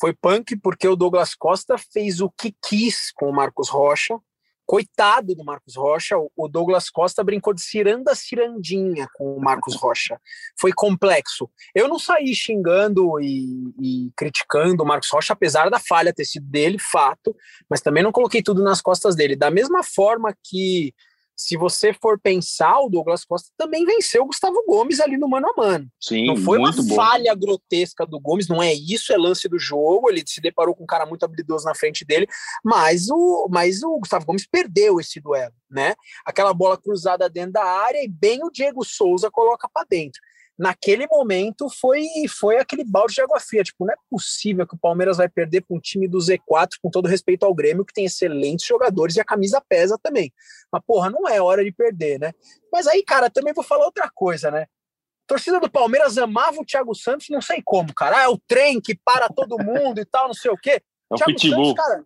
Foi 0.00 0.14
punk 0.14 0.56
porque 0.56 0.88
o 0.88 0.96
Douglas 0.96 1.34
Costa 1.34 1.76
fez 1.76 2.20
o 2.20 2.30
que 2.30 2.54
quis 2.66 3.12
com 3.12 3.28
o 3.28 3.32
Marcos 3.32 3.68
Rocha. 3.68 4.18
Coitado 4.64 5.34
do 5.34 5.44
Marcos 5.44 5.74
Rocha, 5.76 6.14
o 6.36 6.48
Douglas 6.48 6.88
Costa 6.88 7.24
brincou 7.24 7.52
de 7.52 7.60
ciranda 7.60 8.14
cirandinha 8.14 9.08
com 9.14 9.34
o 9.34 9.40
Marcos 9.40 9.74
Rocha. 9.74 10.18
Foi 10.58 10.72
complexo. 10.72 11.50
Eu 11.74 11.88
não 11.88 11.98
saí 11.98 12.32
xingando 12.34 13.20
e, 13.20 13.74
e 13.80 14.12
criticando 14.16 14.84
o 14.84 14.86
Marcos 14.86 15.10
Rocha, 15.10 15.32
apesar 15.32 15.68
da 15.70 15.80
falha 15.80 16.14
ter 16.14 16.24
sido 16.24 16.46
dele, 16.46 16.78
fato, 16.78 17.36
mas 17.68 17.80
também 17.80 18.02
não 18.02 18.12
coloquei 18.12 18.42
tudo 18.42 18.62
nas 18.62 18.80
costas 18.80 19.16
dele. 19.16 19.34
Da 19.34 19.50
mesma 19.50 19.82
forma 19.82 20.32
que 20.42 20.94
se 21.40 21.56
você 21.56 21.94
for 21.94 22.20
pensar, 22.20 22.80
o 22.80 22.90
Douglas 22.90 23.24
Costa 23.24 23.50
também 23.56 23.86
venceu 23.86 24.22
o 24.22 24.26
Gustavo 24.26 24.62
Gomes 24.66 25.00
ali 25.00 25.16
no 25.16 25.26
mano 25.26 25.48
a 25.48 25.54
mano. 25.56 25.88
Sim, 25.98 26.26
não 26.26 26.36
foi 26.36 26.58
uma 26.58 26.70
bom. 26.70 26.94
falha 26.94 27.34
grotesca 27.34 28.04
do 28.04 28.20
Gomes, 28.20 28.46
não 28.46 28.62
é 28.62 28.74
isso, 28.74 29.10
é 29.10 29.16
lance 29.16 29.48
do 29.48 29.58
jogo. 29.58 30.10
Ele 30.10 30.22
se 30.26 30.38
deparou 30.38 30.74
com 30.74 30.84
um 30.84 30.86
cara 30.86 31.06
muito 31.06 31.24
habilidoso 31.24 31.64
na 31.64 31.74
frente 31.74 32.04
dele, 32.04 32.26
mas 32.62 33.08
o, 33.08 33.48
mas 33.50 33.82
o 33.82 33.98
Gustavo 33.98 34.26
Gomes 34.26 34.46
perdeu 34.46 35.00
esse 35.00 35.18
duelo, 35.18 35.54
né? 35.70 35.94
Aquela 36.26 36.52
bola 36.52 36.76
cruzada 36.76 37.26
dentro 37.26 37.52
da 37.52 37.64
área 37.64 38.04
e 38.04 38.08
bem 38.08 38.44
o 38.44 38.50
Diego 38.50 38.84
Souza 38.84 39.30
coloca 39.30 39.66
para 39.66 39.86
dentro 39.88 40.20
naquele 40.60 41.06
momento 41.06 41.70
foi 41.70 42.04
foi 42.28 42.58
aquele 42.58 42.84
balde 42.84 43.14
de 43.14 43.22
água 43.22 43.40
fria. 43.40 43.64
Tipo, 43.64 43.86
não 43.86 43.94
é 43.94 43.96
possível 44.10 44.66
que 44.66 44.74
o 44.74 44.78
Palmeiras 44.78 45.16
vai 45.16 45.26
perder 45.26 45.62
para 45.62 45.74
um 45.74 45.80
time 45.80 46.06
do 46.06 46.18
Z4, 46.18 46.72
com 46.82 46.90
todo 46.90 47.08
respeito 47.08 47.44
ao 47.44 47.54
Grêmio, 47.54 47.84
que 47.84 47.94
tem 47.94 48.04
excelentes 48.04 48.66
jogadores 48.66 49.16
e 49.16 49.20
a 49.20 49.24
camisa 49.24 49.62
pesa 49.66 49.98
também. 50.02 50.30
Mas, 50.70 50.82
porra, 50.86 51.08
não 51.08 51.26
é 51.26 51.40
hora 51.40 51.64
de 51.64 51.72
perder, 51.72 52.20
né? 52.20 52.32
Mas 52.70 52.86
aí, 52.86 53.02
cara, 53.02 53.30
também 53.30 53.54
vou 53.54 53.64
falar 53.64 53.86
outra 53.86 54.10
coisa, 54.14 54.50
né? 54.50 54.62
A 54.62 55.26
torcida 55.26 55.58
do 55.58 55.70
Palmeiras 55.70 56.18
amava 56.18 56.60
o 56.60 56.64
Thiago 56.64 56.94
Santos, 56.94 57.28
não 57.30 57.40
sei 57.40 57.62
como, 57.64 57.94
cara. 57.94 58.18
Ah, 58.18 58.22
é 58.24 58.28
o 58.28 58.38
trem 58.46 58.80
que 58.82 58.94
para 58.94 59.28
todo 59.28 59.56
mundo 59.56 59.98
e 59.98 60.04
tal, 60.04 60.26
não 60.26 60.34
sei 60.34 60.50
o 60.50 60.58
quê. 60.58 60.82
É 61.10 61.14
o 61.14 61.16
Thiago 61.16 61.32
Pitbull. 61.32 61.66
Santos, 61.66 61.84
cara. 61.84 62.04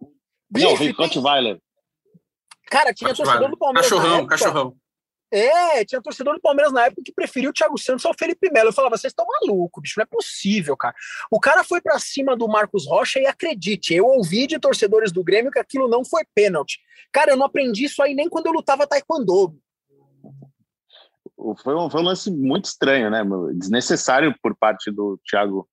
Bicho, 0.49 0.67
não, 0.67 0.75
o 0.75 0.93
Rottweiler. 0.93 1.61
Cara, 2.71 2.95
tinha 2.95 3.13
torcedor 3.13 3.51
do 3.51 3.59
Palmeiras. 3.59 3.91
Cachorrão, 3.91 4.19
época, 4.19 4.37
cachorrão. 4.37 4.77
É, 5.35 5.85
tinha 5.85 6.01
torcedor 6.01 6.35
do 6.35 6.41
Palmeiras 6.41 6.73
na 6.73 6.87
época 6.87 7.03
que 7.05 7.13
preferiu 7.13 7.51
o 7.51 7.53
Thiago 7.53 7.77
Santos 7.77 8.07
ao 8.07 8.15
Felipe 8.17 8.53
Melo. 8.53 8.69
Eu 8.69 8.73
falava, 8.73 8.97
vocês 8.97 9.11
estão 9.11 9.27
malucos, 9.27 9.83
bicho, 9.83 9.99
não 9.99 10.05
é 10.05 10.07
possível, 10.07 10.77
cara. 10.77 10.95
O 11.29 11.41
cara 11.41 11.65
foi 11.65 11.81
para 11.81 11.99
cima 11.99 12.37
do 12.37 12.47
Marcos 12.47 12.87
Rocha 12.87 13.19
e 13.19 13.27
acredite, 13.27 13.93
eu 13.93 14.07
ouvi 14.07 14.47
de 14.47 14.61
torcedores 14.61 15.11
do 15.11 15.25
Grêmio 15.25 15.51
que 15.51 15.59
aquilo 15.59 15.89
não 15.89 16.05
foi 16.05 16.23
pênalti. 16.33 16.79
Cara, 17.11 17.33
eu 17.33 17.37
não 17.37 17.47
aprendi 17.47 17.85
isso 17.85 18.01
aí 18.01 18.15
nem 18.15 18.29
quando 18.29 18.47
eu 18.47 18.53
lutava 18.53 18.87
taekwondo. 18.87 19.57
Foi 21.65 21.75
um, 21.75 21.91
foi 21.91 22.01
um 22.01 22.05
lance 22.05 22.31
muito 22.31 22.67
estranho, 22.67 23.11
né? 23.11 23.25
Desnecessário 23.55 24.33
por 24.41 24.55
parte 24.57 24.89
do 24.93 25.19
Thiago 25.29 25.69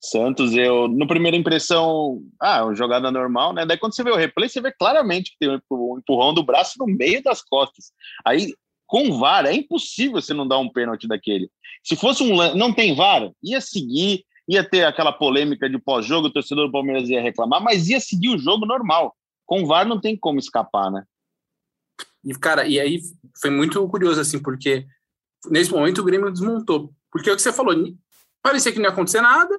Santos, 0.00 0.52
eu, 0.54 0.88
no 0.88 1.06
primeira 1.06 1.36
impressão, 1.36 2.20
ah, 2.40 2.64
uma 2.64 2.74
jogada 2.74 3.10
normal, 3.10 3.54
né? 3.54 3.64
Daí 3.64 3.78
quando 3.78 3.94
você 3.94 4.02
vê 4.02 4.10
o 4.10 4.16
replay, 4.16 4.48
você 4.48 4.60
vê 4.60 4.72
claramente 4.72 5.30
que 5.30 5.38
tem 5.38 5.50
um 5.50 5.98
empurrão 5.98 6.34
do 6.34 6.44
braço 6.44 6.74
no 6.78 6.86
meio 6.86 7.22
das 7.22 7.42
costas. 7.42 7.92
Aí, 8.24 8.52
com 8.86 9.18
VAR, 9.18 9.46
é 9.46 9.54
impossível 9.54 10.20
você 10.20 10.34
não 10.34 10.46
dar 10.46 10.58
um 10.58 10.68
pênalti 10.68 11.08
daquele. 11.08 11.50
Se 11.82 11.96
fosse 11.96 12.22
um 12.22 12.54
não 12.54 12.72
tem 12.72 12.94
VAR, 12.94 13.30
ia 13.42 13.60
seguir, 13.60 14.24
ia 14.48 14.68
ter 14.68 14.84
aquela 14.84 15.12
polêmica 15.12 15.68
de 15.68 15.78
pós-jogo, 15.78 16.28
o 16.28 16.32
torcedor 16.32 16.66
do 16.66 16.72
Palmeiras 16.72 17.08
ia 17.08 17.22
reclamar, 17.22 17.62
mas 17.62 17.88
ia 17.88 18.00
seguir 18.00 18.30
o 18.30 18.38
jogo 18.38 18.66
normal. 18.66 19.16
Com 19.46 19.66
VAR 19.66 19.86
não 19.86 20.00
tem 20.00 20.16
como 20.16 20.38
escapar, 20.38 20.90
né? 20.90 21.04
E, 22.24 22.34
cara, 22.34 22.66
e 22.66 22.80
aí 22.80 23.00
foi 23.40 23.50
muito 23.50 23.86
curioso, 23.88 24.20
assim, 24.20 24.40
porque 24.40 24.86
nesse 25.50 25.70
momento 25.70 26.00
o 26.00 26.04
Grêmio 26.04 26.32
desmontou. 26.32 26.92
Porque 27.10 27.28
é 27.28 27.32
o 27.32 27.36
que 27.36 27.42
você 27.42 27.52
falou, 27.52 27.74
parecia 28.42 28.72
que 28.72 28.78
não 28.78 28.86
ia 28.86 28.92
acontecer 28.92 29.20
nada, 29.20 29.58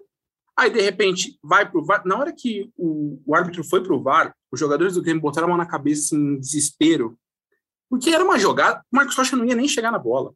Aí, 0.58 0.70
de 0.70 0.80
repente, 0.80 1.38
vai 1.44 1.70
pro 1.70 1.84
VAR. 1.84 2.06
Na 2.06 2.18
hora 2.18 2.32
que 2.32 2.72
o, 2.78 3.22
o 3.26 3.36
árbitro 3.36 3.62
foi 3.64 3.84
pro 3.84 4.02
VAR, 4.02 4.34
os 4.50 4.60
jogadores 4.60 4.94
do 4.94 5.02
Grêmio 5.02 5.22
botaram 5.22 5.48
a 5.48 5.50
mão 5.50 5.58
na 5.58 5.66
cabeça 5.66 6.16
em 6.16 6.40
desespero, 6.40 7.18
porque 7.90 8.10
era 8.10 8.24
uma 8.24 8.40
jogada, 8.40 8.84
o 8.92 8.96
Marcos 8.96 9.16
Rocha 9.16 9.36
não 9.36 9.46
ia 9.46 9.56
nem 9.56 9.68
chegar 9.68 9.92
na 9.92 10.00
bola. 10.00 10.34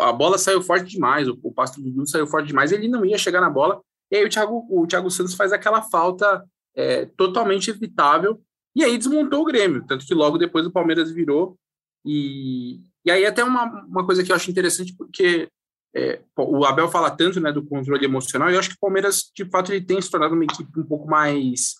A 0.00 0.12
bola 0.12 0.36
saiu 0.36 0.62
forte 0.62 0.86
demais, 0.86 1.28
o, 1.28 1.38
o 1.42 1.52
pasto 1.52 1.80
Dudu 1.80 2.06
saiu 2.08 2.26
forte 2.26 2.48
demais, 2.48 2.72
ele 2.72 2.88
não 2.88 3.04
ia 3.04 3.18
chegar 3.18 3.40
na 3.40 3.50
bola. 3.50 3.80
E 4.10 4.16
aí 4.16 4.24
o 4.24 4.28
Thiago, 4.28 4.66
o 4.68 4.86
Thiago 4.86 5.10
Santos 5.10 5.34
faz 5.34 5.52
aquela 5.52 5.82
falta 5.82 6.44
é, 6.74 7.06
totalmente 7.16 7.70
evitável, 7.70 8.40
e 8.74 8.84
aí 8.84 8.98
desmontou 8.98 9.42
o 9.42 9.44
Grêmio. 9.44 9.84
Tanto 9.86 10.04
que 10.04 10.14
logo 10.14 10.38
depois 10.38 10.66
o 10.66 10.70
Palmeiras 10.70 11.10
virou. 11.10 11.56
E, 12.04 12.80
e 13.04 13.10
aí, 13.10 13.24
até 13.24 13.42
uma, 13.42 13.64
uma 13.86 14.04
coisa 14.04 14.22
que 14.22 14.30
eu 14.30 14.36
acho 14.36 14.50
interessante, 14.50 14.94
porque 14.94 15.48
é, 15.94 16.20
o 16.36 16.64
Abel 16.64 16.88
fala 16.88 17.10
tanto 17.10 17.40
né, 17.40 17.50
do 17.50 17.64
controle 17.64 18.04
emocional, 18.04 18.50
e 18.50 18.54
eu 18.54 18.58
acho 18.58 18.68
que 18.68 18.76
o 18.76 18.80
Palmeiras, 18.80 19.30
de 19.34 19.44
fato, 19.46 19.72
ele 19.72 19.84
tem 19.84 20.00
se 20.00 20.10
tornado 20.10 20.34
uma 20.34 20.44
equipe 20.44 20.78
um 20.78 20.84
pouco 20.84 21.08
mais 21.08 21.76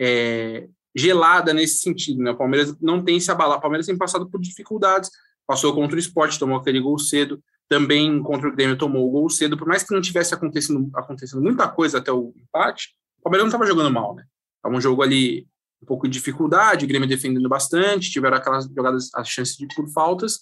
é, 0.00 0.68
gelada 0.94 1.52
nesse 1.52 1.78
sentido. 1.78 2.22
Né? 2.22 2.30
O 2.30 2.36
Palmeiras 2.36 2.76
não 2.80 3.02
tem 3.02 3.18
se 3.18 3.30
abalar, 3.30 3.58
o 3.58 3.60
Palmeiras 3.60 3.86
tem 3.86 3.96
passado 3.96 4.28
por 4.28 4.40
dificuldades, 4.40 5.10
passou 5.46 5.74
contra 5.74 5.96
o 5.96 5.98
esporte, 5.98 6.38
tomou 6.38 6.58
aquele 6.58 6.80
gol 6.80 6.98
cedo, 6.98 7.42
também 7.68 8.22
contra 8.22 8.48
o 8.48 8.52
Grêmio 8.52 8.76
tomou 8.76 9.08
o 9.08 9.10
gol 9.10 9.30
cedo, 9.30 9.56
por 9.56 9.66
mais 9.66 9.82
que 9.82 9.94
não 9.94 10.00
tivesse 10.00 10.34
acontecendo, 10.34 10.90
acontecendo 10.94 11.42
muita 11.42 11.68
coisa 11.68 11.98
até 11.98 12.12
o 12.12 12.34
empate, 12.36 12.94
o 13.18 13.22
Palmeiras 13.22 13.44
não 13.44 13.48
estava 13.48 13.66
jogando 13.66 13.92
mal, 13.92 14.14
né? 14.14 14.24
Estava 14.56 14.76
um 14.76 14.80
jogo 14.80 15.02
ali 15.02 15.46
um 15.82 15.86
pouco 15.86 16.06
de 16.06 16.12
dificuldade, 16.12 16.84
o 16.84 16.88
Grêmio 16.88 17.08
defendendo 17.08 17.48
bastante, 17.48 18.10
tiveram 18.10 18.36
aquelas 18.36 18.66
jogadas, 18.66 19.08
as 19.14 19.28
chances 19.28 19.56
de 19.56 19.66
por 19.74 19.88
faltas, 19.88 20.40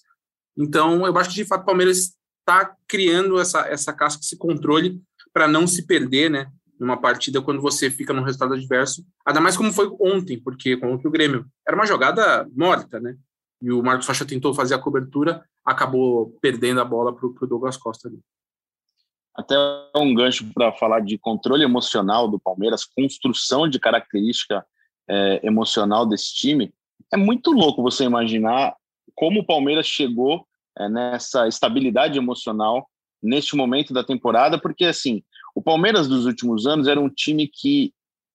então 0.56 1.06
eu 1.06 1.16
acho 1.16 1.30
que 1.30 1.36
de 1.36 1.44
fato 1.44 1.62
o 1.62 1.66
Palmeiras 1.66 2.12
está 2.40 2.74
criando 2.88 3.38
essa, 3.38 3.60
essa 3.68 3.92
casca, 3.92 4.20
esse 4.22 4.36
controle 4.36 5.00
para 5.32 5.46
não 5.46 5.66
se 5.66 5.86
perder, 5.86 6.30
né? 6.30 6.50
Numa 6.80 6.96
partida 6.96 7.42
quando 7.42 7.60
você 7.60 7.90
fica 7.90 8.12
num 8.14 8.22
resultado 8.22 8.54
adverso, 8.54 9.04
ainda 9.26 9.40
mais 9.40 9.56
como 9.56 9.70
foi 9.70 9.94
ontem, 10.00 10.40
porque 10.40 10.78
contra 10.78 11.06
o 11.06 11.10
Grêmio 11.10 11.44
era 11.66 11.76
uma 11.76 11.84
jogada 11.84 12.48
morta, 12.56 12.98
né? 12.98 13.16
E 13.60 13.70
o 13.70 13.82
Marcos 13.82 14.08
Rocha 14.08 14.24
tentou 14.24 14.54
fazer 14.54 14.74
a 14.74 14.78
cobertura, 14.78 15.44
acabou 15.62 16.34
perdendo 16.40 16.80
a 16.80 16.84
bola 16.84 17.14
para 17.14 17.26
o 17.26 17.46
Douglas 17.46 17.76
Costa 17.76 18.08
ali. 18.08 18.18
Até 19.34 19.54
um 19.94 20.14
gancho 20.14 20.50
para 20.54 20.72
falar 20.72 21.00
de 21.00 21.18
controle 21.18 21.62
emocional 21.62 22.26
do 22.26 22.40
Palmeiras, 22.40 22.84
construção 22.84 23.68
de 23.68 23.78
característica 23.78 24.64
é, 25.08 25.46
emocional 25.46 26.06
desse 26.06 26.34
time. 26.34 26.72
É 27.12 27.16
muito 27.16 27.52
louco 27.52 27.82
você 27.82 28.04
imaginar 28.04 28.74
como 29.14 29.40
o 29.40 29.46
Palmeiras 29.46 29.86
chegou 29.86 30.46
é, 30.78 30.88
nessa 30.88 31.46
estabilidade 31.46 32.16
emocional 32.16 32.88
neste 33.22 33.54
momento 33.54 33.92
da 33.92 34.02
temporada, 34.02 34.58
porque 34.58 34.86
assim, 34.86 35.22
o 35.54 35.62
Palmeiras 35.62 36.08
dos 36.08 36.26
últimos 36.26 36.66
anos 36.66 36.86
era 36.86 37.00
um 37.00 37.08
time 37.08 37.48
que 37.48 37.92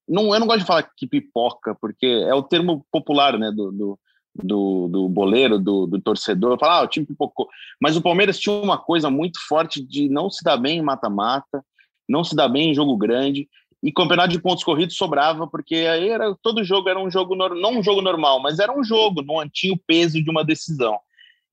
não, 0.07 0.33
eu 0.33 0.39
não 0.39 0.47
gosto 0.47 0.59
de 0.59 0.65
falar 0.65 0.83
que 0.95 1.07
pipoca, 1.07 1.75
porque 1.75 2.05
é 2.05 2.33
o 2.33 2.43
termo 2.43 2.85
popular, 2.91 3.37
né, 3.37 3.51
do, 3.51 3.71
do, 3.71 3.99
do, 4.35 4.87
do 4.87 5.09
boleiro, 5.09 5.57
do, 5.57 5.87
do 5.87 5.99
torcedor, 5.99 6.59
falar, 6.59 6.79
ah, 6.79 6.83
o 6.83 6.87
time 6.87 7.05
pipocou. 7.05 7.47
Mas 7.81 7.97
o 7.97 8.01
Palmeiras 8.01 8.39
tinha 8.39 8.53
uma 8.55 8.77
coisa 8.77 9.09
muito 9.09 9.39
forte 9.47 9.81
de 9.81 10.07
não 10.09 10.29
se 10.29 10.43
dar 10.43 10.57
bem 10.57 10.77
em 10.77 10.83
mata-mata, 10.83 11.63
não 12.07 12.23
se 12.23 12.35
dar 12.35 12.47
bem 12.47 12.69
em 12.69 12.73
jogo 12.75 12.95
grande, 12.97 13.49
e 13.81 13.91
campeonato 13.91 14.29
de 14.29 14.41
pontos 14.41 14.63
corridos 14.63 14.97
sobrava, 14.97 15.47
porque 15.47 15.75
aí 15.75 16.09
era, 16.09 16.35
todo 16.41 16.63
jogo 16.63 16.89
era 16.89 16.99
um 16.99 17.09
jogo, 17.09 17.35
não 17.35 17.79
um 17.79 17.83
jogo 17.83 18.01
normal, 18.01 18.39
mas 18.39 18.59
era 18.59 18.75
um 18.75 18.83
jogo, 18.83 19.21
não 19.21 19.47
tinha 19.49 19.73
o 19.73 19.79
peso 19.87 20.23
de 20.23 20.29
uma 20.29 20.43
decisão. 20.43 20.99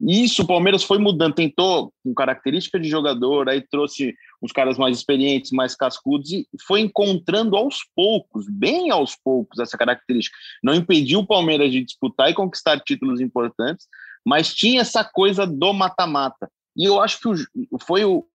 Isso 0.05 0.43
o 0.43 0.47
Palmeiras 0.47 0.83
foi 0.83 0.99
mudando, 0.99 1.35
tentou 1.35 1.93
com 2.03 2.12
característica 2.12 2.79
de 2.81 2.88
jogador, 2.88 3.49
aí 3.49 3.61
trouxe 3.61 4.12
uns 4.43 4.51
caras 4.51 4.77
mais 4.77 4.97
experientes, 4.99 5.53
mais 5.53 5.77
cascudos, 5.77 6.33
e 6.33 6.45
foi 6.67 6.81
encontrando 6.81 7.57
aos 7.57 7.85
poucos, 7.95 8.47
bem 8.51 8.91
aos 8.91 9.15
poucos, 9.15 9.61
essa 9.61 9.79
característica. 9.79 10.37
Não 10.61 10.75
impediu 10.75 11.21
o 11.21 11.27
Palmeiras 11.27 11.71
de 11.71 11.85
disputar 11.85 12.29
e 12.29 12.35
conquistar 12.35 12.81
títulos 12.81 13.21
importantes, 13.21 13.87
mas 14.27 14.53
tinha 14.53 14.81
essa 14.81 15.05
coisa 15.05 15.47
do 15.47 15.73
mata-mata. 15.73 16.51
E 16.77 16.85
eu 16.85 17.01
acho 17.01 17.21
que 17.21 17.79
foi 17.85 18.05
o, 18.05 18.27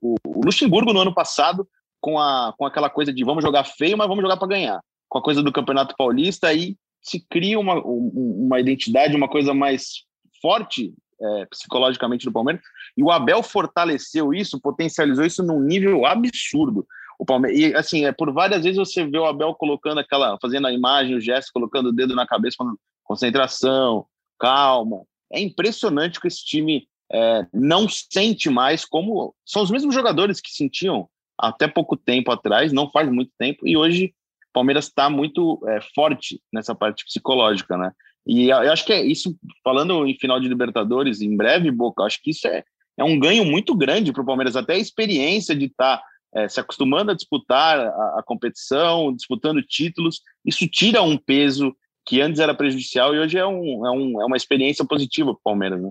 o, 0.00 0.16
o, 0.24 0.44
Luxemburgo 0.44 0.94
no 0.94 1.00
ano 1.00 1.14
passado, 1.14 1.68
com, 2.00 2.18
a, 2.18 2.54
com 2.56 2.64
aquela 2.64 2.88
coisa 2.88 3.12
de 3.12 3.22
vamos 3.24 3.44
jogar 3.44 3.64
feio, 3.64 3.98
mas 3.98 4.08
vamos 4.08 4.22
jogar 4.22 4.38
para 4.38 4.48
ganhar. 4.48 4.80
Com 5.06 5.18
a 5.18 5.22
coisa 5.22 5.42
do 5.42 5.52
Campeonato 5.52 5.94
Paulista, 5.98 6.48
aí 6.48 6.76
se 7.00 7.24
cria 7.28 7.58
uma, 7.58 7.82
uma 7.82 8.60
identidade, 8.60 9.16
uma 9.16 9.28
coisa 9.28 9.54
mais 9.54 10.04
forte 10.40 10.94
é, 11.20 11.46
psicologicamente 11.46 12.24
do 12.24 12.32
Palmeiras. 12.32 12.62
E 12.96 13.02
o 13.02 13.10
Abel 13.10 13.42
fortaleceu 13.42 14.32
isso, 14.32 14.60
potencializou 14.60 15.24
isso 15.24 15.42
num 15.42 15.60
nível 15.60 16.06
absurdo. 16.06 16.86
O 17.18 17.24
Palmeiras, 17.24 17.58
e 17.58 17.74
assim, 17.74 18.04
é, 18.06 18.12
por 18.12 18.32
várias 18.32 18.62
vezes 18.62 18.78
você 18.78 19.04
vê 19.04 19.18
o 19.18 19.26
Abel 19.26 19.54
colocando 19.54 19.98
aquela, 19.98 20.38
fazendo 20.40 20.66
a 20.66 20.72
imagem, 20.72 21.16
o 21.16 21.20
gesto, 21.20 21.52
colocando 21.52 21.90
o 21.90 21.92
dedo 21.92 22.14
na 22.14 22.26
cabeça, 22.26 22.56
falando 22.58 22.78
concentração, 23.04 24.06
calma. 24.38 25.02
É 25.32 25.40
impressionante 25.40 26.20
que 26.20 26.28
esse 26.28 26.44
time 26.44 26.86
é, 27.12 27.46
não 27.52 27.88
sente 27.88 28.48
mais 28.48 28.84
como. 28.84 29.34
São 29.44 29.62
os 29.62 29.70
mesmos 29.70 29.94
jogadores 29.94 30.40
que 30.40 30.50
sentiam 30.50 31.08
até 31.38 31.66
pouco 31.66 31.96
tempo 31.96 32.30
atrás, 32.30 32.72
não 32.72 32.90
faz 32.90 33.10
muito 33.10 33.32
tempo, 33.38 33.66
e 33.66 33.76
hoje 33.76 34.14
Palmeiras 34.52 34.86
está 34.86 35.08
muito 35.08 35.60
é, 35.68 35.80
forte 35.94 36.40
nessa 36.52 36.74
parte 36.74 37.04
psicológica, 37.04 37.76
né? 37.76 37.92
E 38.26 38.50
eu 38.50 38.72
acho 38.72 38.84
que 38.84 38.92
é 38.92 39.02
isso, 39.02 39.36
falando 39.64 40.06
em 40.06 40.16
final 40.18 40.38
de 40.38 40.48
Libertadores, 40.48 41.20
em 41.20 41.36
breve, 41.36 41.70
Boca, 41.70 42.04
acho 42.04 42.22
que 42.22 42.30
isso 42.30 42.46
é, 42.46 42.62
é 42.98 43.04
um 43.04 43.18
ganho 43.18 43.44
muito 43.44 43.74
grande 43.74 44.12
para 44.12 44.22
o 44.22 44.26
Palmeiras, 44.26 44.56
até 44.56 44.74
a 44.74 44.78
experiência 44.78 45.54
de 45.54 45.66
estar 45.66 45.96
tá, 45.96 46.04
é, 46.34 46.48
se 46.48 46.60
acostumando 46.60 47.10
a 47.10 47.14
disputar 47.14 47.78
a, 47.78 48.18
a, 48.18 48.22
competição, 48.24 49.14
disputando 49.14 49.62
títulos, 49.62 50.20
isso 50.44 50.68
tira 50.68 51.02
um 51.02 51.16
peso 51.16 51.74
que 52.06 52.20
antes 52.20 52.40
era 52.40 52.54
prejudicial 52.54 53.14
e 53.14 53.18
hoje 53.18 53.38
é, 53.38 53.46
um, 53.46 53.86
é, 53.86 53.90
um, 53.90 54.22
é 54.22 54.24
uma 54.26 54.36
experiência 54.36 54.84
positiva 54.84 55.32
para 55.32 55.40
o 55.40 55.42
Palmeiras. 55.42 55.82
Né? 55.82 55.90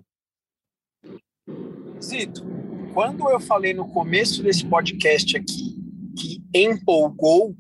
Zito, 2.02 2.44
quando 2.94 3.30
eu 3.30 3.40
falei 3.40 3.74
no 3.74 3.88
começo 3.88 4.44
desse 4.44 4.66
podcast 4.66 5.36
aqui 5.36 5.76
que 6.18 6.42
empolgou 6.54 7.56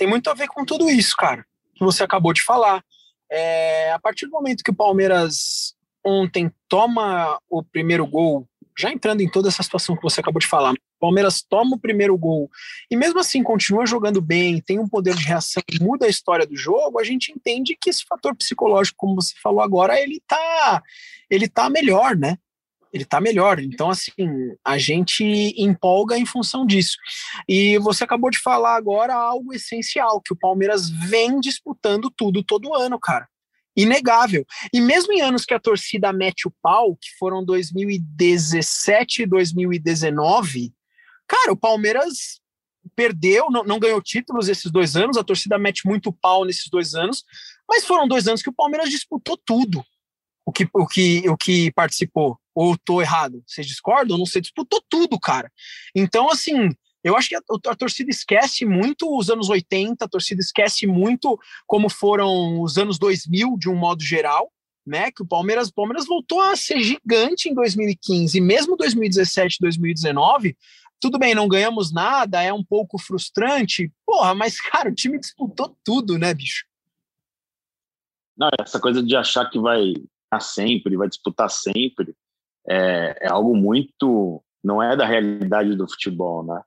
tem 0.00 0.08
muito 0.08 0.30
a 0.30 0.34
ver 0.34 0.48
com 0.48 0.64
tudo 0.64 0.88
isso, 0.88 1.14
cara, 1.14 1.44
que 1.74 1.84
você 1.84 2.02
acabou 2.02 2.32
de 2.32 2.40
falar. 2.40 2.82
É, 3.30 3.92
a 3.92 3.98
partir 3.98 4.24
do 4.24 4.32
momento 4.32 4.64
que 4.64 4.70
o 4.70 4.74
Palmeiras 4.74 5.74
ontem 6.02 6.50
toma 6.66 7.38
o 7.50 7.62
primeiro 7.62 8.06
gol, 8.06 8.48
já 8.78 8.90
entrando 8.90 9.20
em 9.20 9.30
toda 9.30 9.48
essa 9.48 9.62
situação 9.62 9.94
que 9.94 10.02
você 10.02 10.22
acabou 10.22 10.40
de 10.40 10.46
falar, 10.46 10.72
o 10.72 10.76
Palmeiras 10.98 11.42
toma 11.42 11.76
o 11.76 11.78
primeiro 11.78 12.16
gol 12.16 12.50
e 12.90 12.96
mesmo 12.96 13.20
assim 13.20 13.42
continua 13.42 13.84
jogando 13.84 14.22
bem, 14.22 14.58
tem 14.62 14.78
um 14.78 14.88
poder 14.88 15.14
de 15.14 15.22
reação, 15.22 15.62
muda 15.82 16.06
a 16.06 16.08
história 16.08 16.46
do 16.46 16.56
jogo, 16.56 16.98
a 16.98 17.04
gente 17.04 17.30
entende 17.30 17.76
que 17.78 17.90
esse 17.90 18.02
fator 18.08 18.34
psicológico, 18.34 18.96
como 18.96 19.20
você 19.20 19.34
falou 19.42 19.60
agora, 19.60 20.00
ele 20.00 20.22
tá, 20.26 20.82
ele 21.28 21.46
tá 21.46 21.68
melhor, 21.68 22.16
né? 22.16 22.38
Ele 22.92 23.04
está 23.04 23.20
melhor. 23.20 23.60
Então, 23.60 23.90
assim, 23.90 24.12
a 24.64 24.78
gente 24.78 25.24
empolga 25.56 26.18
em 26.18 26.26
função 26.26 26.66
disso. 26.66 26.96
E 27.48 27.78
você 27.78 28.04
acabou 28.04 28.30
de 28.30 28.38
falar 28.38 28.76
agora 28.76 29.14
algo 29.14 29.52
essencial, 29.52 30.20
que 30.20 30.32
o 30.32 30.36
Palmeiras 30.36 30.90
vem 30.90 31.40
disputando 31.40 32.10
tudo 32.10 32.42
todo 32.42 32.74
ano, 32.74 32.98
cara. 32.98 33.28
Inegável. 33.76 34.44
E 34.72 34.80
mesmo 34.80 35.12
em 35.12 35.20
anos 35.20 35.44
que 35.44 35.54
a 35.54 35.60
torcida 35.60 36.12
mete 36.12 36.48
o 36.48 36.54
pau, 36.62 36.96
que 36.96 37.10
foram 37.18 37.44
2017 37.44 39.22
e 39.22 39.26
2019, 39.26 40.72
cara, 41.26 41.52
o 41.52 41.56
Palmeiras 41.56 42.40
perdeu, 42.96 43.50
não, 43.50 43.62
não 43.62 43.78
ganhou 43.78 44.02
títulos 44.02 44.48
esses 44.48 44.70
dois 44.70 44.96
anos, 44.96 45.16
a 45.16 45.22
torcida 45.22 45.58
mete 45.58 45.86
muito 45.86 46.12
pau 46.12 46.44
nesses 46.44 46.68
dois 46.68 46.94
anos, 46.94 47.24
mas 47.68 47.84
foram 47.84 48.08
dois 48.08 48.26
anos 48.26 48.42
que 48.42 48.48
o 48.48 48.54
Palmeiras 48.54 48.90
disputou 48.90 49.36
tudo 49.36 49.84
o 50.44 50.52
que, 50.52 50.68
o 50.72 50.86
que, 50.86 51.28
o 51.28 51.36
que 51.36 51.70
participou. 51.72 52.39
Ou 52.60 52.76
tô 52.76 53.00
errado? 53.00 53.42
Vocês 53.46 53.66
discordam? 53.66 54.18
Não 54.18 54.26
sei, 54.26 54.42
disputou 54.42 54.84
tudo, 54.86 55.18
cara. 55.18 55.50
Então, 55.96 56.30
assim, 56.30 56.68
eu 57.02 57.16
acho 57.16 57.30
que 57.30 57.34
a, 57.34 57.40
a, 57.68 57.74
torcida 57.74 58.10
esquece 58.10 58.66
muito 58.66 59.16
os 59.16 59.30
anos 59.30 59.48
80, 59.48 60.04
a 60.04 60.08
torcida 60.08 60.42
esquece 60.42 60.86
muito 60.86 61.38
como 61.66 61.88
foram 61.88 62.60
os 62.60 62.76
anos 62.76 62.98
2000, 62.98 63.56
de 63.56 63.70
um 63.70 63.74
modo 63.74 64.02
geral. 64.02 64.52
né? 64.86 65.10
Que 65.10 65.22
o 65.22 65.26
Palmeiras, 65.26 65.68
o 65.68 65.74
Palmeiras 65.74 66.06
voltou 66.06 66.42
a 66.42 66.54
ser 66.54 66.80
gigante 66.80 67.48
em 67.48 67.54
2015, 67.54 68.36
e 68.36 68.40
mesmo 68.42 68.76
2017, 68.76 69.56
2019, 69.58 70.54
tudo 71.00 71.18
bem, 71.18 71.34
não 71.34 71.48
ganhamos 71.48 71.90
nada, 71.90 72.42
é 72.42 72.52
um 72.52 72.62
pouco 72.62 72.98
frustrante, 72.98 73.90
porra, 74.04 74.34
mas 74.34 74.60
cara, 74.70 74.90
o 74.90 74.94
time 74.94 75.18
disputou 75.18 75.74
tudo, 75.82 76.18
né, 76.18 76.34
bicho? 76.34 76.66
Não, 78.36 78.50
essa 78.60 78.78
coisa 78.78 79.02
de 79.02 79.16
achar 79.16 79.48
que 79.48 79.58
vai 79.58 79.94
estar 80.24 80.40
sempre, 80.40 80.94
vai 80.98 81.08
disputar 81.08 81.48
sempre, 81.48 82.14
é, 82.68 83.16
é 83.22 83.28
algo 83.30 83.56
muito. 83.56 84.42
não 84.62 84.82
é 84.82 84.96
da 84.96 85.06
realidade 85.06 85.74
do 85.76 85.88
futebol, 85.88 86.44
né? 86.44 86.60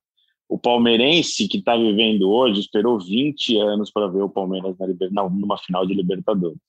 O 0.49 0.58
palmeirense 0.58 1.47
que 1.47 1.58
está 1.58 1.75
vivendo 1.75 2.29
hoje 2.29 2.60
esperou 2.60 2.99
20 2.99 3.58
anos 3.58 3.89
para 3.91 4.08
ver 4.08 4.21
o 4.21 4.29
Palmeiras 4.29 4.77
na 4.77 4.86
liber... 4.86 5.12
não, 5.12 5.29
numa 5.29 5.58
final 5.58 5.86
de 5.86 5.93
Libertadores. 5.93 6.60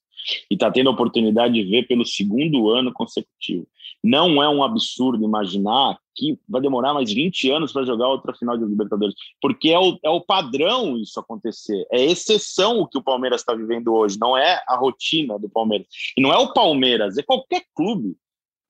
E 0.51 0.55
está 0.55 0.71
tendo 0.71 0.89
a 0.89 0.93
oportunidade 0.93 1.55
de 1.55 1.65
ver 1.65 1.87
pelo 1.87 2.07
segundo 2.07 2.71
ano 2.71 2.93
consecutivo. 2.93 3.67
Não 4.03 4.43
é 4.43 4.49
um 4.49 4.63
absurdo 4.63 5.25
imaginar 5.25 5.99
que 6.15 6.39
vai 6.49 6.61
demorar 6.61 6.95
mais 6.95 7.13
20 7.13 7.51
anos 7.51 7.73
para 7.73 7.85
jogar 7.85 8.09
outra 8.09 8.35
final 8.35 8.57
de 8.57 8.65
Libertadores, 8.65 9.15
porque 9.41 9.71
é 9.71 9.79
o, 9.79 9.99
é 10.03 10.09
o 10.09 10.21
padrão 10.21 10.97
isso 10.97 11.19
acontecer. 11.19 11.87
É 11.91 12.03
exceção 12.03 12.79
o 12.79 12.87
que 12.87 12.97
o 12.97 13.03
Palmeiras 13.03 13.41
está 13.41 13.55
vivendo 13.55 13.93
hoje, 13.93 14.19
não 14.19 14.37
é 14.37 14.63
a 14.67 14.77
rotina 14.77 15.39
do 15.39 15.49
Palmeiras. 15.49 15.87
E 16.17 16.23
não 16.23 16.33
é 16.33 16.39
o 16.39 16.53
Palmeiras, 16.53 17.19
é 17.19 17.23
qualquer 17.23 17.65
clube. 17.75 18.17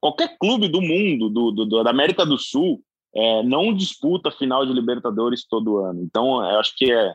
Qualquer 0.04 0.36
clube 0.38 0.68
do 0.68 0.82
mundo, 0.82 1.30
do, 1.30 1.50
do 1.50 1.82
da 1.82 1.88
América 1.88 2.26
do 2.26 2.36
Sul, 2.36 2.82
é, 3.16 3.42
não 3.42 3.72
disputa 3.72 4.30
final 4.30 4.66
de 4.66 4.72
Libertadores 4.74 5.46
todo 5.48 5.78
ano. 5.78 6.02
Então, 6.02 6.44
eu 6.44 6.60
acho 6.60 6.76
que 6.76 6.92
é, 6.92 7.14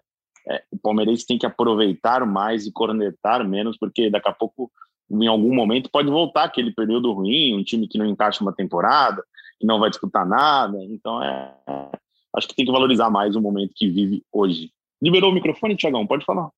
é, 0.50 0.64
o 0.72 0.80
palmeirense 0.80 1.24
tem 1.24 1.38
que 1.38 1.46
aproveitar 1.46 2.26
mais 2.26 2.66
e 2.66 2.72
cornetar 2.72 3.48
menos, 3.48 3.78
porque 3.78 4.10
daqui 4.10 4.28
a 4.28 4.34
pouco, 4.34 4.72
em 5.12 5.28
algum 5.28 5.54
momento, 5.54 5.88
pode 5.92 6.10
voltar 6.10 6.46
aquele 6.46 6.74
período 6.74 7.12
ruim, 7.12 7.56
um 7.56 7.64
time 7.64 7.88
que 7.88 8.00
não 8.00 8.08
encaixa 8.08 8.44
uma 8.44 8.56
temporada, 8.56 9.24
que 9.60 9.68
não 9.68 9.80
vai 9.80 9.92
disputar 9.92 10.28
nada. 10.28 10.76
Então, 10.86 11.22
é, 11.22 11.54
acho 12.36 12.48
que 12.48 12.56
tem 12.56 12.66
que 12.66 12.72
valorizar 12.72 13.12
mais 13.12 13.36
o 13.36 13.42
momento 13.42 13.72
que 13.76 13.88
vive 13.88 14.24
hoje. 14.34 14.72
Liberou 15.00 15.30
o 15.30 15.34
microfone, 15.36 15.76
Tiagão? 15.76 16.08
Pode 16.08 16.26
falar. 16.26 16.50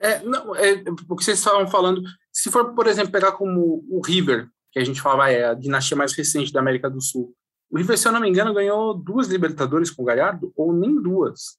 É, 0.00 0.22
não, 0.22 0.54
é, 0.54 0.84
o 1.08 1.16
que 1.16 1.24
vocês 1.24 1.36
estavam 1.36 1.66
falando, 1.66 2.00
se 2.32 2.48
for, 2.48 2.76
por 2.76 2.86
exemplo, 2.86 3.10
pegar 3.10 3.32
como 3.32 3.84
o 3.90 4.00
River, 4.06 4.48
que 4.72 4.78
a 4.78 4.84
gente 4.84 5.00
fala 5.00 5.30
é 5.30 5.46
a 5.46 5.54
dinastia 5.54 5.96
mais 5.96 6.12
recente 6.12 6.52
da 6.52 6.60
América 6.60 6.88
do 6.88 7.00
Sul, 7.00 7.34
o 7.70 7.78
River, 7.78 7.96
se 7.96 8.08
eu 8.08 8.12
não 8.12 8.20
me 8.20 8.28
engano, 8.28 8.52
ganhou 8.52 8.92
duas 8.92 9.28
Libertadores 9.28 9.90
com 9.90 10.02
o 10.02 10.04
Galhardo, 10.04 10.52
ou 10.56 10.72
nem 10.72 11.00
duas. 11.00 11.56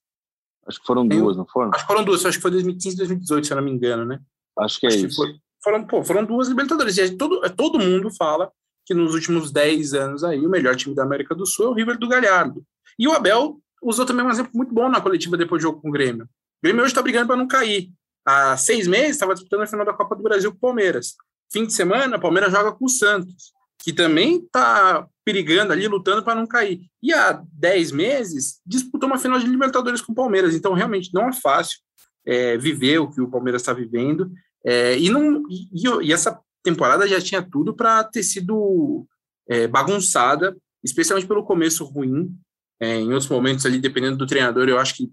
Acho 0.66 0.78
que 0.78 0.86
foram 0.86 1.08
duas, 1.08 1.36
não 1.36 1.46
foram? 1.46 1.70
Acho 1.74 1.84
que 1.84 1.92
foram 1.92 2.04
duas, 2.04 2.24
acho 2.24 2.36
que 2.36 2.42
foi 2.42 2.50
2015 2.50 2.96
2018, 2.96 3.46
se 3.46 3.52
eu 3.52 3.56
não 3.56 3.64
me 3.64 3.70
engano, 3.70 4.04
né? 4.04 4.20
Acho 4.58 4.78
que 4.78 4.86
é 4.86 4.90
acho 4.90 5.06
isso. 5.06 5.26
Que 5.26 5.40
foram, 5.64 5.84
pô, 5.86 6.04
foram 6.04 6.24
duas 6.24 6.48
Libertadores. 6.48 6.98
E 6.98 7.16
todo, 7.16 7.40
todo 7.56 7.78
mundo 7.78 8.10
fala 8.14 8.52
que 8.84 8.92
nos 8.92 9.14
últimos 9.14 9.50
10 9.50 9.94
anos 9.94 10.22
aí, 10.22 10.44
o 10.44 10.50
melhor 10.50 10.76
time 10.76 10.94
da 10.94 11.02
América 11.02 11.34
do 11.34 11.46
Sul 11.46 11.66
é 11.66 11.68
o 11.70 11.72
River 11.72 11.98
do 11.98 12.08
Galhardo. 12.08 12.62
E 12.98 13.08
o 13.08 13.12
Abel 13.12 13.58
usou 13.82 14.04
também 14.04 14.24
um 14.24 14.30
exemplo 14.30 14.52
muito 14.54 14.74
bom 14.74 14.88
na 14.88 15.00
coletiva 15.00 15.36
depois 15.36 15.60
do 15.60 15.62
jogo 15.62 15.80
com 15.80 15.88
o 15.88 15.92
Grêmio. 15.92 16.24
O 16.24 16.28
Grêmio 16.62 16.82
hoje 16.82 16.92
está 16.92 17.02
brigando 17.02 17.26
para 17.26 17.36
não 17.36 17.48
cair. 17.48 17.90
Há 18.24 18.56
seis 18.56 18.86
meses 18.86 19.12
estava 19.12 19.34
disputando 19.34 19.62
a 19.62 19.66
final 19.66 19.86
da 19.86 19.94
Copa 19.94 20.14
do 20.14 20.22
Brasil 20.22 20.50
com 20.52 20.58
o 20.58 20.60
Palmeiras. 20.60 21.16
Fim 21.52 21.66
de 21.66 21.72
semana, 21.72 22.16
o 22.16 22.20
Palmeiras 22.20 22.50
joga 22.50 22.72
com 22.72 22.86
o 22.86 22.88
Santos 22.88 23.52
que 23.82 23.92
também 23.92 24.36
está 24.36 25.08
perigando 25.24 25.72
ali, 25.72 25.88
lutando 25.88 26.22
para 26.22 26.36
não 26.36 26.46
cair. 26.46 26.80
E 27.02 27.12
há 27.12 27.42
10 27.52 27.90
meses 27.90 28.60
disputou 28.64 29.08
uma 29.08 29.18
final 29.18 29.38
de 29.38 29.46
Libertadores 29.46 30.00
com 30.00 30.12
o 30.12 30.14
Palmeiras. 30.14 30.54
Então, 30.54 30.72
realmente, 30.72 31.10
não 31.12 31.28
é 31.28 31.32
fácil 31.32 31.78
é, 32.24 32.56
viver 32.56 32.98
o 32.98 33.10
que 33.10 33.20
o 33.20 33.28
Palmeiras 33.28 33.62
está 33.62 33.72
vivendo. 33.72 34.30
É, 34.64 34.96
e, 34.96 35.10
não, 35.10 35.42
e, 35.50 35.68
e, 36.04 36.12
essa 36.12 36.38
temporada 36.62 37.08
já 37.08 37.20
tinha 37.20 37.42
tudo 37.42 37.74
para 37.74 38.04
ter 38.04 38.22
sido 38.22 39.04
é, 39.48 39.66
bagunçada, 39.66 40.56
especialmente 40.82 41.26
pelo 41.26 41.44
começo 41.44 41.84
ruim. 41.84 42.32
É, 42.80 42.98
em 42.98 43.12
outros 43.12 43.28
momentos 43.28 43.66
ali, 43.66 43.80
dependendo 43.80 44.16
do 44.16 44.26
treinador, 44.26 44.68
eu 44.68 44.78
acho 44.78 44.94
que 44.94 45.10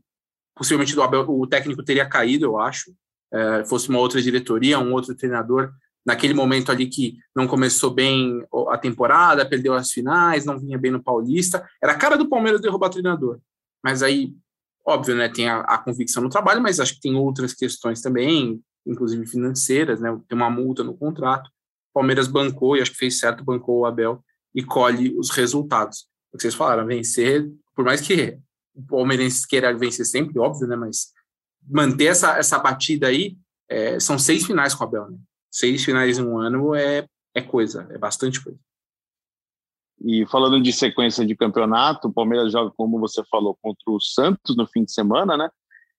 possivelmente 0.56 1.00
Abel, 1.00 1.26
o 1.28 1.48
técnico 1.48 1.84
teria 1.84 2.06
caído, 2.06 2.46
eu 2.46 2.60
acho. 2.60 2.94
É, 3.32 3.66
fosse 3.66 3.90
uma 3.90 4.00
outra 4.00 4.22
diretoria, 4.22 4.80
um 4.80 4.94
outro 4.94 5.16
treinador, 5.16 5.72
naquele 6.06 6.34
momento 6.34 6.72
ali 6.72 6.88
que 6.88 7.18
não 7.36 7.48
começou 7.48 7.92
bem 7.92 8.46
a 8.70 8.78
temporada, 8.78 9.48
perdeu 9.48 9.74
as 9.74 9.92
finais, 9.92 10.46
não 10.46 10.60
vinha 10.60 10.78
bem 10.78 10.92
no 10.92 11.04
Paulista. 11.04 11.68
Era 11.82 11.94
a 11.94 11.98
cara 11.98 12.18
do 12.18 12.30
Palmeiras 12.30 12.62
derrubar 12.62 12.90
treinador. 12.90 13.40
Mas 13.84 14.02
aí, 14.04 14.34
óbvio, 14.86 15.16
né, 15.16 15.30
tem 15.30 15.48
a, 15.48 15.60
a, 15.62 15.78
convicção 15.78 16.24
no 16.24 16.30
trabalho, 16.30 16.62
mas 16.62 16.80
acho 16.80 16.96
que 16.96 17.02
tem 17.02 17.16
outras 17.16 17.54
questões 17.54 18.02
também, 18.02 18.62
inclusive 18.86 19.26
financeiras, 19.26 20.00
né? 20.02 20.10
Tem 20.28 20.38
uma 20.38 20.50
multa 20.50 20.84
no 20.84 20.98
contrato. 20.98 21.50
Palmeiras 21.94 22.28
bancou, 22.28 22.76
e 22.76 22.82
acho 22.82 22.92
que 22.92 22.98
fez 22.98 23.20
certo, 23.20 23.44
bancou 23.44 23.80
o 23.80 23.86
Abel 23.86 24.24
e 24.54 24.64
colhe 24.64 25.16
os 25.18 25.30
resultados. 25.30 26.08
O 26.32 26.38
que 26.38 26.44
vocês 26.44 26.56
falaram, 26.56 26.86
vencer, 26.86 27.50
por 27.76 27.86
mais 27.86 28.02
que 28.02 28.38
o 28.76 28.84
palmeirense 28.84 29.48
queira 29.48 29.76
vencer 29.76 30.06
sempre, 30.06 30.40
óbvio, 30.40 30.68
né? 30.68 30.76
Mas 30.76 31.12
manter 31.68 32.06
essa, 32.06 32.38
essa 32.38 32.58
batida 32.60 33.08
aí, 33.08 33.38
é, 33.68 34.00
são 34.00 34.18
seis 34.18 34.46
finais 34.46 34.74
com 34.74 34.84
o 34.84 34.88
Abel, 34.88 35.12
né? 35.12 35.18
Seis 35.52 35.84
finais 35.84 36.18
em 36.18 36.24
um 36.24 36.38
ano 36.38 36.76
é, 36.76 37.08
é 37.34 37.42
coisa, 37.42 37.88
é 37.92 37.98
bastante 37.98 38.44
coisa. 38.44 38.60
E 40.02 40.26
falando 40.28 40.62
de 40.62 40.72
sequência 40.72 41.26
de 41.26 41.36
campeonato, 41.36 42.08
o 42.08 42.14
Palmeiras 42.14 42.52
joga, 42.52 42.72
como 42.78 43.00
você 43.00 43.22
falou, 43.26 43.58
contra 43.62 43.92
o 43.92 44.00
Santos 44.00 44.56
no 44.56 44.66
fim 44.66 44.86
de 44.86 44.94
semana, 44.94 45.36
né? 45.36 45.50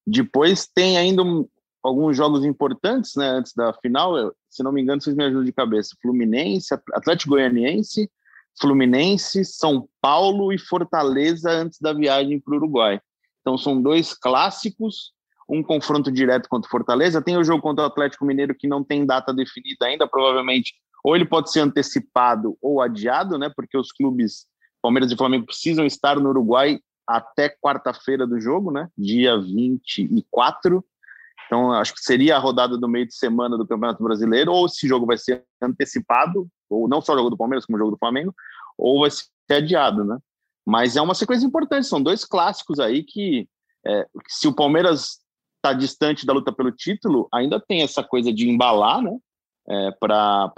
Depois 0.06 0.66
tem 0.66 0.96
ainda 0.96 1.22
um, 1.22 1.46
alguns 1.82 2.16
jogos 2.16 2.44
importantes, 2.44 3.14
né? 3.14 3.28
Antes 3.28 3.52
da 3.54 3.74
final, 3.74 4.16
eu, 4.16 4.34
se 4.48 4.62
não 4.62 4.72
me 4.72 4.80
engano, 4.80 5.02
vocês 5.02 5.14
me 5.14 5.24
ajudam 5.24 5.44
de 5.44 5.52
cabeça: 5.52 5.96
Fluminense, 6.00 6.72
Atlético 6.94 7.32
Goianiense, 7.32 8.10
Fluminense, 8.58 9.44
São 9.44 9.86
Paulo 10.00 10.50
e 10.50 10.58
Fortaleza 10.58 11.50
antes 11.50 11.78
da 11.78 11.92
viagem 11.92 12.40
para 12.40 12.54
o 12.54 12.56
Uruguai. 12.56 13.00
Então 13.40 13.58
são 13.58 13.80
dois 13.80 14.14
clássicos 14.14 15.12
um 15.50 15.62
confronto 15.62 16.10
direto 16.10 16.48
contra 16.48 16.68
o 16.68 16.70
Fortaleza. 16.70 17.20
Tem 17.20 17.36
o 17.36 17.44
jogo 17.44 17.62
contra 17.62 17.84
o 17.84 17.86
Atlético 17.86 18.24
Mineiro 18.24 18.54
que 18.54 18.68
não 18.68 18.84
tem 18.84 19.04
data 19.04 19.34
definida 19.34 19.86
ainda, 19.86 20.06
provavelmente 20.06 20.74
ou 21.02 21.16
ele 21.16 21.24
pode 21.24 21.50
ser 21.50 21.60
antecipado 21.60 22.56
ou 22.60 22.80
adiado, 22.80 23.38
né? 23.38 23.50
Porque 23.54 23.76
os 23.76 23.92
clubes 23.92 24.46
Palmeiras 24.82 25.10
e 25.10 25.16
Flamengo 25.16 25.46
precisam 25.46 25.84
estar 25.84 26.16
no 26.16 26.30
Uruguai 26.30 26.78
até 27.06 27.48
quarta-feira 27.48 28.26
do 28.26 28.40
jogo, 28.40 28.70
né? 28.70 28.88
Dia 28.96 29.38
24. 29.38 30.84
Então, 31.46 31.72
acho 31.72 31.92
que 31.94 32.00
seria 32.00 32.36
a 32.36 32.38
rodada 32.38 32.78
do 32.78 32.88
meio 32.88 33.06
de 33.06 33.14
semana 33.14 33.58
do 33.58 33.66
Campeonato 33.66 34.02
Brasileiro, 34.02 34.52
ou 34.52 34.66
esse 34.66 34.86
jogo 34.86 35.04
vai 35.04 35.18
ser 35.18 35.44
antecipado, 35.60 36.46
ou 36.68 36.88
não 36.88 37.00
só 37.00 37.12
o 37.12 37.16
jogo 37.16 37.30
do 37.30 37.36
Palmeiras, 37.36 37.66
como 37.66 37.76
o 37.76 37.78
jogo 37.78 37.92
do 37.92 37.98
Flamengo, 37.98 38.32
ou 38.78 39.00
vai 39.00 39.10
ser 39.10 39.26
adiado, 39.50 40.04
né? 40.04 40.16
Mas 40.64 40.96
é 40.96 41.02
uma 41.02 41.14
sequência 41.14 41.44
importante, 41.44 41.88
são 41.88 42.00
dois 42.00 42.24
clássicos 42.24 42.78
aí 42.78 43.02
que, 43.02 43.48
é, 43.84 44.06
se 44.28 44.46
o 44.46 44.54
Palmeiras 44.54 45.18
está 45.60 45.74
distante 45.74 46.24
da 46.24 46.32
luta 46.32 46.50
pelo 46.50 46.72
título, 46.72 47.28
ainda 47.32 47.60
tem 47.60 47.82
essa 47.82 48.02
coisa 48.02 48.32
de 48.32 48.48
embalar, 48.48 49.02
né? 49.02 49.16
É, 49.68 49.90
para 50.00 50.50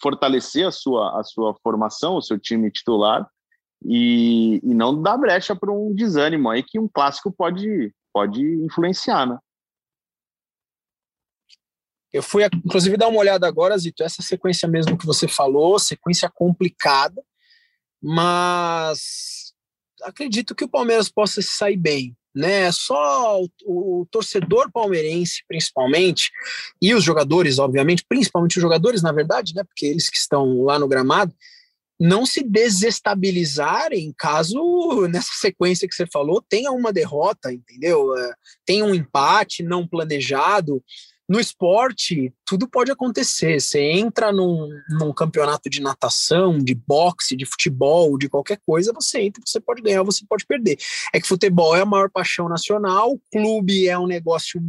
fortalecer 0.00 0.66
a 0.66 0.70
sua, 0.70 1.18
a 1.18 1.24
sua 1.24 1.54
formação, 1.62 2.16
o 2.16 2.22
seu 2.22 2.38
time 2.38 2.70
titular, 2.70 3.28
e, 3.84 4.60
e 4.62 4.74
não 4.74 5.00
dar 5.00 5.16
brecha 5.16 5.56
para 5.56 5.72
um 5.72 5.92
desânimo 5.92 6.50
aí 6.50 6.62
que 6.62 6.78
um 6.78 6.86
clássico 6.86 7.32
pode, 7.32 7.92
pode 8.12 8.40
influenciar, 8.64 9.26
né? 9.26 9.38
Eu 12.12 12.22
fui, 12.22 12.44
inclusive, 12.44 12.98
dar 12.98 13.08
uma 13.08 13.18
olhada 13.18 13.48
agora, 13.48 13.76
Zito, 13.78 14.04
essa 14.04 14.20
sequência 14.20 14.68
mesmo 14.68 14.98
que 14.98 15.06
você 15.06 15.26
falou, 15.26 15.78
sequência 15.78 16.30
complicada, 16.30 17.22
mas 18.02 19.54
acredito 20.02 20.54
que 20.54 20.64
o 20.64 20.68
Palmeiras 20.68 21.08
possa 21.08 21.40
sair 21.40 21.76
bem 21.76 22.14
né? 22.34 22.70
Só 22.72 23.40
o, 23.42 23.48
o, 23.64 24.06
torcedor 24.10 24.70
palmeirense, 24.72 25.42
principalmente, 25.46 26.30
e 26.80 26.94
os 26.94 27.04
jogadores, 27.04 27.58
obviamente, 27.58 28.04
principalmente 28.08 28.56
os 28.56 28.62
jogadores, 28.62 29.02
na 29.02 29.12
verdade, 29.12 29.54
né? 29.54 29.62
Porque 29.64 29.86
eles 29.86 30.08
que 30.08 30.16
estão 30.16 30.62
lá 30.62 30.78
no 30.78 30.88
gramado, 30.88 31.34
não 32.00 32.26
se 32.26 32.42
desestabilizarem 32.42 34.12
caso 34.16 34.58
nessa 35.08 35.32
sequência 35.34 35.86
que 35.86 35.94
você 35.94 36.06
falou 36.06 36.42
tenha 36.42 36.72
uma 36.72 36.92
derrota, 36.92 37.52
entendeu? 37.52 38.16
É, 38.16 38.34
tenha 38.66 38.84
um 38.84 38.94
empate 38.94 39.62
não 39.62 39.86
planejado 39.86 40.82
no 41.28 41.40
esporte, 41.40 42.32
tudo 42.44 42.68
pode 42.68 42.90
acontecer. 42.90 43.60
Você 43.60 43.80
entra 43.80 44.32
num, 44.32 44.68
num, 44.90 45.12
campeonato 45.12 45.70
de 45.70 45.80
natação, 45.80 46.58
de 46.58 46.74
boxe, 46.74 47.36
de 47.36 47.46
futebol, 47.46 48.18
de 48.18 48.28
qualquer 48.28 48.60
coisa, 48.66 48.92
você 48.92 49.22
entra, 49.22 49.42
você 49.44 49.60
pode 49.60 49.82
ganhar, 49.82 50.02
você 50.02 50.24
pode 50.28 50.44
perder. 50.44 50.76
É 51.14 51.20
que 51.20 51.26
futebol 51.26 51.76
é 51.76 51.82
a 51.82 51.86
maior 51.86 52.10
paixão 52.10 52.48
nacional, 52.48 53.18
clube 53.30 53.88
é 53.88 53.98
um 53.98 54.06
negócio 54.06 54.60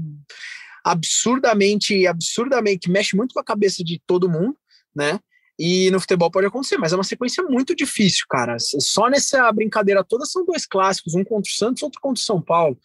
absurdamente, 0.84 2.06
absurdamente, 2.06 2.80
que 2.80 2.92
mexe 2.92 3.16
muito 3.16 3.34
com 3.34 3.40
a 3.40 3.44
cabeça 3.44 3.84
de 3.84 4.02
todo 4.06 4.30
mundo, 4.30 4.58
né? 4.96 5.20
E 5.58 5.92
no 5.92 6.00
futebol 6.00 6.32
pode 6.32 6.48
acontecer, 6.48 6.78
mas 6.78 6.94
é 6.94 6.96
uma 6.96 7.04
sequência 7.04 7.44
muito 7.44 7.76
difícil, 7.76 8.26
cara. 8.28 8.58
Só 8.60 9.08
nessa 9.08 9.52
brincadeira 9.52 10.04
toda 10.04 10.26
são 10.26 10.44
dois 10.46 10.66
clássicos, 10.66 11.14
um 11.14 11.24
contra 11.24 11.50
o 11.50 11.54
Santos, 11.54 11.84
outro 11.84 12.02
contra 12.02 12.20
o 12.20 12.26
São 12.26 12.42
Paulo. 12.42 12.78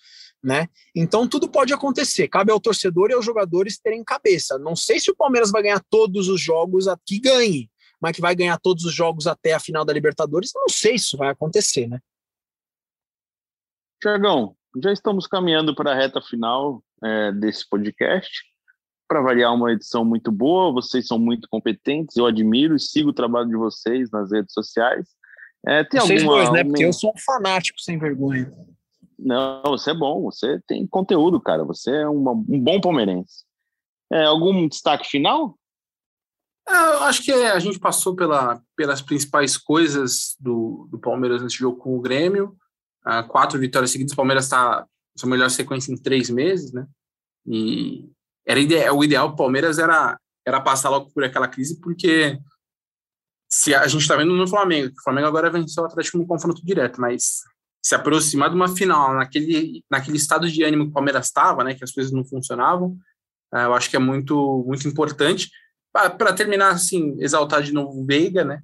Né? 0.42 0.68
Então 0.94 1.28
tudo 1.28 1.48
pode 1.48 1.72
acontecer. 1.72 2.28
Cabe 2.28 2.52
ao 2.52 2.60
torcedor 2.60 3.10
e 3.10 3.14
aos 3.14 3.24
jogadores 3.24 3.78
terem 3.78 4.04
cabeça. 4.04 4.58
Não 4.58 4.76
sei 4.76 5.00
se 5.00 5.10
o 5.10 5.16
Palmeiras 5.16 5.50
vai 5.50 5.62
ganhar 5.62 5.82
todos 5.90 6.28
os 6.28 6.40
jogos 6.40 6.86
aqui 6.88 7.18
ganhe, 7.18 7.70
mas 8.00 8.12
que 8.14 8.20
vai 8.20 8.34
ganhar 8.34 8.58
todos 8.58 8.84
os 8.84 8.94
jogos 8.94 9.26
até 9.26 9.52
a 9.52 9.60
final 9.60 9.84
da 9.84 9.92
Libertadores, 9.92 10.52
não 10.54 10.68
sei 10.68 10.98
se 10.98 11.06
isso 11.06 11.16
vai 11.16 11.30
acontecer, 11.30 11.88
né? 11.88 11.98
Tiagão, 14.00 14.54
já 14.82 14.92
estamos 14.92 15.26
caminhando 15.26 15.74
para 15.74 15.92
a 15.92 15.94
reta 15.94 16.20
final 16.20 16.82
é, 17.02 17.32
desse 17.32 17.68
podcast. 17.68 18.30
Para 19.08 19.22
variar, 19.22 19.54
uma 19.54 19.72
edição 19.72 20.04
muito 20.04 20.30
boa, 20.30 20.72
vocês 20.72 21.06
são 21.06 21.18
muito 21.18 21.48
competentes, 21.50 22.16
eu 22.16 22.26
admiro 22.26 22.76
e 22.76 22.80
sigo 22.80 23.08
o 23.10 23.14
trabalho 23.14 23.48
de 23.48 23.56
vocês 23.56 24.10
nas 24.10 24.30
redes 24.30 24.52
sociais. 24.52 25.08
É, 25.66 25.82
tem 25.82 26.00
vocês 26.00 26.22
alguma, 26.22 26.38
dois, 26.38 26.52
né? 26.52 26.62
Porque 26.62 26.84
eu 26.84 26.92
sou 26.92 27.10
um 27.10 27.18
fanático 27.18 27.80
sem 27.80 27.98
vergonha. 27.98 28.52
Não, 29.18 29.62
você 29.64 29.90
é 29.90 29.94
bom, 29.94 30.22
você 30.22 30.60
tem 30.66 30.86
conteúdo, 30.86 31.40
cara. 31.40 31.64
Você 31.64 31.90
é 31.90 32.08
uma, 32.08 32.32
um 32.32 32.60
bom 32.60 32.80
palmeirense. 32.80 33.44
É, 34.12 34.24
algum 34.24 34.68
destaque 34.68 35.08
final? 35.08 35.58
É, 36.68 36.72
eu 36.72 37.02
acho 37.04 37.22
que 37.22 37.32
a 37.32 37.58
gente 37.58 37.78
passou 37.78 38.14
pela, 38.14 38.62
pelas 38.76 39.02
principais 39.02 39.56
coisas 39.56 40.36
do, 40.38 40.86
do 40.90 40.98
Palmeiras 40.98 41.42
nesse 41.42 41.56
jogo 41.56 41.78
com 41.78 41.96
o 41.96 42.00
Grêmio. 42.00 42.56
Uh, 43.06 43.26
quatro 43.26 43.58
vitórias 43.58 43.90
seguidas. 43.90 44.12
O 44.12 44.16
Palmeiras 44.16 44.44
está 44.44 44.86
sua 45.16 45.28
melhor 45.28 45.50
sequência 45.50 45.92
em 45.92 45.96
três 45.96 46.30
meses, 46.30 46.72
né? 46.72 46.86
E 47.46 48.08
era 48.46 48.60
ide 48.60 48.76
o 48.90 49.02
ideal. 49.02 49.28
O 49.28 49.36
Palmeiras 49.36 49.78
era 49.78 50.18
era 50.46 50.60
passar 50.60 50.88
logo 50.88 51.10
por 51.12 51.22
aquela 51.22 51.46
crise, 51.46 51.78
porque 51.78 52.38
se 53.50 53.74
a 53.74 53.86
gente 53.86 54.00
está 54.00 54.16
vendo 54.16 54.34
no 54.34 54.48
Flamengo, 54.48 54.94
o 54.98 55.02
Flamengo 55.02 55.26
agora 55.26 55.50
venceu 55.50 55.82
o 55.82 55.86
Atlético 55.86 56.18
no 56.18 56.26
confronto 56.26 56.64
direto, 56.64 57.00
mas 57.00 57.42
se 57.82 57.94
aproximar 57.94 58.50
de 58.50 58.56
uma 58.56 58.68
final 58.68 59.14
naquele 59.14 59.84
naquele 59.90 60.16
estado 60.16 60.50
de 60.50 60.62
ânimo 60.62 60.84
que 60.84 60.90
o 60.90 60.94
Palmeiras 60.94 61.26
estava, 61.26 61.64
né? 61.64 61.74
Que 61.74 61.84
as 61.84 61.92
coisas 61.92 62.12
não 62.12 62.24
funcionavam. 62.24 62.96
Uh, 63.52 63.58
eu 63.58 63.74
acho 63.74 63.88
que 63.88 63.96
é 63.96 64.00
muito 64.00 64.64
muito 64.66 64.86
importante. 64.86 65.50
Para 65.92 66.32
terminar, 66.32 66.70
assim, 66.70 67.16
exaltar 67.18 67.62
de 67.62 67.72
novo 67.72 68.00
o 68.00 68.06
Veiga, 68.06 68.44
né? 68.44 68.60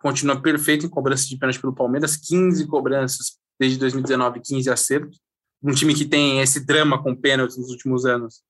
Continua 0.00 0.40
perfeito 0.40 0.86
em 0.86 0.88
cobrança 0.88 1.26
de 1.26 1.36
pênalti 1.36 1.60
pelo 1.60 1.74
Palmeiras, 1.74 2.16
15 2.16 2.66
cobranças 2.66 3.36
desde 3.58 3.78
2019, 3.78 4.40
15 4.40 4.70
acertos. 4.70 5.20
Um 5.62 5.72
time 5.72 5.92
que 5.92 6.04
tem 6.04 6.40
esse 6.40 6.64
drama 6.64 7.02
com 7.02 7.16
pênaltis 7.16 7.58
nos 7.58 7.70
últimos 7.70 8.06
anos, 8.06 8.42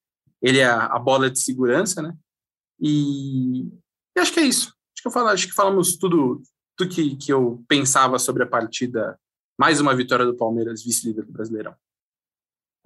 ele 0.42 0.58
é 0.58 0.66
a 0.66 0.98
bola 0.98 1.30
de 1.30 1.40
segurança, 1.40 2.02
né? 2.02 2.14
E, 2.80 3.62
e 4.16 4.20
acho 4.20 4.32
que 4.32 4.40
é 4.40 4.44
isso. 4.44 4.68
Acho 4.68 5.02
que, 5.02 5.08
eu 5.08 5.12
falo, 5.12 5.28
acho 5.28 5.46
que 5.46 5.54
falamos 5.54 5.96
tudo, 5.96 6.42
tudo 6.76 6.90
que, 6.90 7.16
que 7.16 7.32
eu 7.32 7.64
pensava 7.66 8.18
sobre 8.18 8.42
a 8.42 8.46
partida. 8.46 9.18
Mais 9.58 9.80
uma 9.80 9.92
vitória 9.94 10.24
do 10.24 10.36
Palmeiras, 10.36 10.84
vice-líder 10.84 11.24
do 11.24 11.32
Brasileirão. 11.32 11.74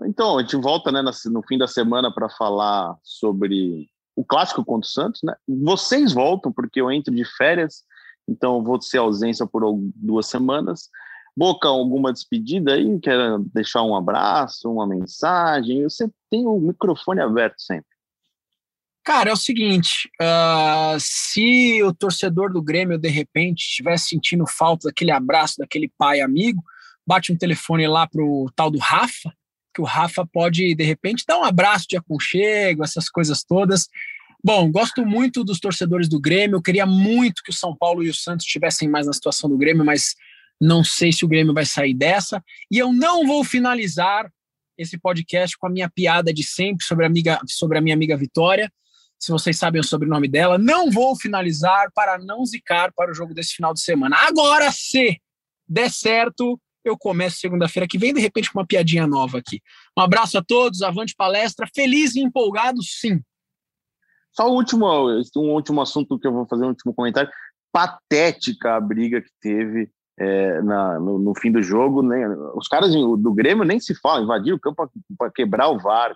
Então, 0.04 0.38
a 0.38 0.40
gente 0.40 0.56
volta 0.56 0.90
né, 0.90 1.02
no 1.26 1.42
fim 1.42 1.58
da 1.58 1.66
semana 1.66 2.10
para 2.12 2.30
falar 2.30 2.96
sobre 3.02 3.86
o 4.16 4.24
clássico 4.24 4.64
contra 4.64 4.88
o 4.88 4.90
Santos, 4.90 5.20
né? 5.22 5.34
Vocês 5.46 6.14
voltam, 6.14 6.50
porque 6.50 6.80
eu 6.80 6.90
entro 6.90 7.14
de 7.14 7.24
férias, 7.36 7.84
então 8.26 8.64
vou 8.64 8.80
ser 8.80 8.98
ausência 8.98 9.46
por 9.46 9.62
duas 9.94 10.26
semanas. 10.26 10.88
Boca, 11.36 11.68
alguma 11.68 12.10
despedida 12.10 12.72
aí? 12.72 12.98
Quer 13.00 13.38
deixar 13.54 13.82
um 13.82 13.94
abraço, 13.94 14.70
uma 14.70 14.86
mensagem? 14.86 15.82
Você 15.82 16.10
tem 16.30 16.46
o 16.46 16.58
microfone 16.58 17.20
aberto 17.20 17.60
sempre. 17.60 17.91
Cara, 19.04 19.30
é 19.30 19.32
o 19.32 19.36
seguinte: 19.36 20.08
uh, 20.20 20.96
se 20.98 21.82
o 21.82 21.92
torcedor 21.92 22.52
do 22.52 22.62
Grêmio 22.62 22.98
de 22.98 23.08
repente 23.08 23.62
estiver 23.62 23.98
sentindo 23.98 24.46
falta 24.46 24.88
daquele 24.88 25.10
abraço 25.10 25.56
daquele 25.58 25.90
pai 25.98 26.20
amigo, 26.20 26.62
bate 27.06 27.32
um 27.32 27.36
telefone 27.36 27.86
lá 27.86 28.06
pro 28.06 28.50
tal 28.54 28.70
do 28.70 28.78
Rafa, 28.78 29.32
que 29.74 29.80
o 29.80 29.84
Rafa 29.84 30.26
pode, 30.26 30.74
de 30.74 30.84
repente, 30.84 31.24
dar 31.26 31.38
um 31.38 31.44
abraço 31.44 31.86
de 31.88 31.96
aconchego, 31.96 32.84
essas 32.84 33.08
coisas 33.08 33.42
todas. 33.42 33.88
Bom, 34.44 34.70
gosto 34.70 35.04
muito 35.06 35.44
dos 35.44 35.60
torcedores 35.60 36.08
do 36.08 36.20
Grêmio. 36.20 36.62
Queria 36.62 36.84
muito 36.84 37.42
que 37.44 37.50
o 37.50 37.54
São 37.54 37.76
Paulo 37.76 38.02
e 38.02 38.08
o 38.08 38.14
Santos 38.14 38.44
estivessem 38.44 38.88
mais 38.88 39.06
na 39.06 39.12
situação 39.12 39.48
do 39.48 39.56
Grêmio, 39.56 39.84
mas 39.84 40.14
não 40.60 40.82
sei 40.82 41.12
se 41.12 41.24
o 41.24 41.28
Grêmio 41.28 41.54
vai 41.54 41.64
sair 41.64 41.94
dessa. 41.94 42.42
E 42.70 42.78
eu 42.78 42.92
não 42.92 43.26
vou 43.26 43.44
finalizar 43.44 44.30
esse 44.76 44.98
podcast 44.98 45.56
com 45.56 45.66
a 45.66 45.70
minha 45.70 45.88
piada 45.88 46.32
de 46.32 46.42
sempre 46.42 46.84
sobre 46.84 47.04
a, 47.04 47.08
amiga, 47.08 47.40
sobre 47.46 47.78
a 47.78 47.80
minha 47.80 47.94
amiga 47.94 48.16
Vitória. 48.16 48.70
Se 49.22 49.30
vocês 49.30 49.56
sabem 49.56 49.80
o 49.80 49.84
sobrenome 49.84 50.26
dela, 50.26 50.58
não 50.58 50.90
vou 50.90 51.14
finalizar 51.14 51.92
para 51.94 52.18
não 52.18 52.44
zicar 52.44 52.92
para 52.92 53.12
o 53.12 53.14
jogo 53.14 53.32
desse 53.32 53.54
final 53.54 53.72
de 53.72 53.80
semana. 53.80 54.16
Agora, 54.16 54.72
se 54.72 55.16
der 55.68 55.92
certo, 55.92 56.60
eu 56.84 56.98
começo 56.98 57.38
segunda-feira 57.38 57.86
que 57.86 57.96
vem, 57.96 58.12
de 58.12 58.20
repente, 58.20 58.52
com 58.52 58.58
uma 58.58 58.66
piadinha 58.66 59.06
nova 59.06 59.38
aqui. 59.38 59.62
Um 59.96 60.02
abraço 60.02 60.36
a 60.36 60.42
todos, 60.42 60.82
avante 60.82 61.14
palestra, 61.16 61.68
feliz 61.72 62.16
e 62.16 62.20
empolgado, 62.20 62.82
sim. 62.82 63.20
Só 64.32 64.50
um 64.50 64.56
último, 64.56 64.86
um 65.36 65.52
último 65.52 65.80
assunto 65.80 66.18
que 66.18 66.26
eu 66.26 66.32
vou 66.32 66.44
fazer, 66.48 66.64
um 66.64 66.70
último 66.70 66.92
comentário. 66.92 67.30
Patética 67.70 68.74
a 68.74 68.80
briga 68.80 69.22
que 69.22 69.30
teve 69.40 69.88
é, 70.18 70.60
na, 70.62 70.98
no, 70.98 71.20
no, 71.20 71.32
fim 71.38 71.52
do 71.52 71.62
jogo. 71.62 72.02
Né? 72.02 72.26
Os 72.56 72.66
caras 72.66 72.92
do 72.92 73.32
Grêmio 73.32 73.64
nem 73.64 73.78
se 73.78 73.94
falam, 73.94 74.24
invadiram 74.24 74.56
o 74.56 74.60
campo 74.60 74.90
para 75.16 75.30
quebrar 75.30 75.68
o 75.68 75.78
VAR, 75.78 76.12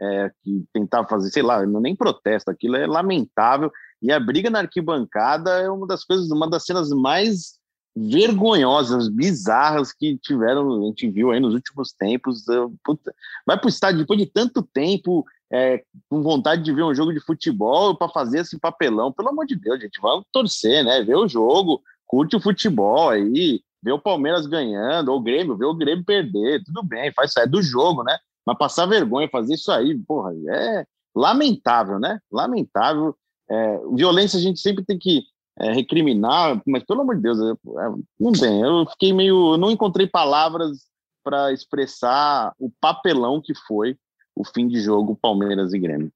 é, 0.00 0.30
que 0.42 0.64
tentava 0.72 1.06
fazer, 1.08 1.30
sei 1.30 1.42
lá, 1.42 1.64
nem 1.64 1.94
protesto, 1.94 2.50
aquilo 2.50 2.76
é 2.76 2.86
lamentável. 2.86 3.70
E 4.00 4.10
a 4.10 4.18
briga 4.18 4.50
na 4.50 4.60
arquibancada 4.60 5.50
é 5.60 5.70
uma 5.70 5.86
das 5.86 6.04
coisas, 6.04 6.30
uma 6.30 6.48
das 6.48 6.64
cenas 6.64 6.90
mais 6.90 7.60
vergonhosas, 7.94 9.08
bizarras 9.08 9.92
que 9.92 10.16
tiveram, 10.18 10.82
a 10.82 10.86
gente 10.86 11.08
viu 11.10 11.30
aí 11.30 11.38
nos 11.38 11.54
últimos 11.54 11.92
tempos. 11.92 12.44
Puta, 12.84 13.14
vai 13.46 13.58
para 13.58 13.66
o 13.66 13.68
estádio 13.68 14.00
depois 14.00 14.18
de 14.18 14.26
tanto 14.26 14.62
tempo, 14.62 15.24
é, 15.52 15.84
com 16.08 16.22
vontade 16.22 16.62
de 16.62 16.72
ver 16.72 16.82
um 16.82 16.94
jogo 16.94 17.12
de 17.12 17.20
futebol 17.20 17.96
para 17.96 18.08
fazer 18.08 18.40
esse 18.40 18.58
papelão. 18.58 19.12
Pelo 19.12 19.28
amor 19.28 19.46
de 19.46 19.54
Deus, 19.54 19.80
gente, 19.80 20.00
vamos 20.00 20.24
torcer, 20.32 20.84
né? 20.84 21.02
Ver 21.02 21.16
o 21.16 21.28
jogo, 21.28 21.82
curte 22.06 22.34
o 22.34 22.40
futebol 22.40 23.10
aí, 23.10 23.60
ver 23.82 23.92
o 23.92 24.00
Palmeiras 24.00 24.46
ganhando, 24.46 25.10
ou 25.10 25.18
o 25.18 25.22
Grêmio, 25.22 25.56
ver 25.56 25.66
o 25.66 25.74
Grêmio 25.74 26.04
perder, 26.04 26.64
tudo 26.64 26.82
bem, 26.82 27.12
faz 27.12 27.30
isso, 27.30 27.40
é 27.40 27.46
do 27.46 27.62
jogo, 27.62 28.02
né? 28.02 28.16
Mas 28.46 28.58
passar 28.58 28.86
vergonha, 28.86 29.28
fazer 29.28 29.54
isso 29.54 29.70
aí, 29.70 29.96
porra, 29.98 30.32
é 30.48 30.86
lamentável, 31.14 31.98
né? 31.98 32.20
Lamentável. 32.30 33.14
É, 33.50 33.78
violência 33.94 34.38
a 34.38 34.42
gente 34.42 34.60
sempre 34.60 34.84
tem 34.84 34.98
que 34.98 35.22
é, 35.58 35.72
recriminar, 35.72 36.60
mas 36.66 36.82
pelo 36.84 37.02
amor 37.02 37.16
de 37.16 37.22
Deus, 37.22 37.38
eu, 37.38 37.58
é, 37.78 37.94
não 38.18 38.32
tem. 38.32 38.60
Eu 38.60 38.86
fiquei 38.86 39.12
meio. 39.12 39.56
não 39.56 39.70
encontrei 39.70 40.06
palavras 40.06 40.78
para 41.22 41.52
expressar 41.52 42.52
o 42.58 42.70
papelão 42.80 43.40
que 43.40 43.54
foi 43.54 43.96
o 44.34 44.44
fim 44.44 44.66
de 44.66 44.80
jogo 44.80 45.18
Palmeiras 45.20 45.72
e 45.72 45.78
Grêmio. 45.78 46.12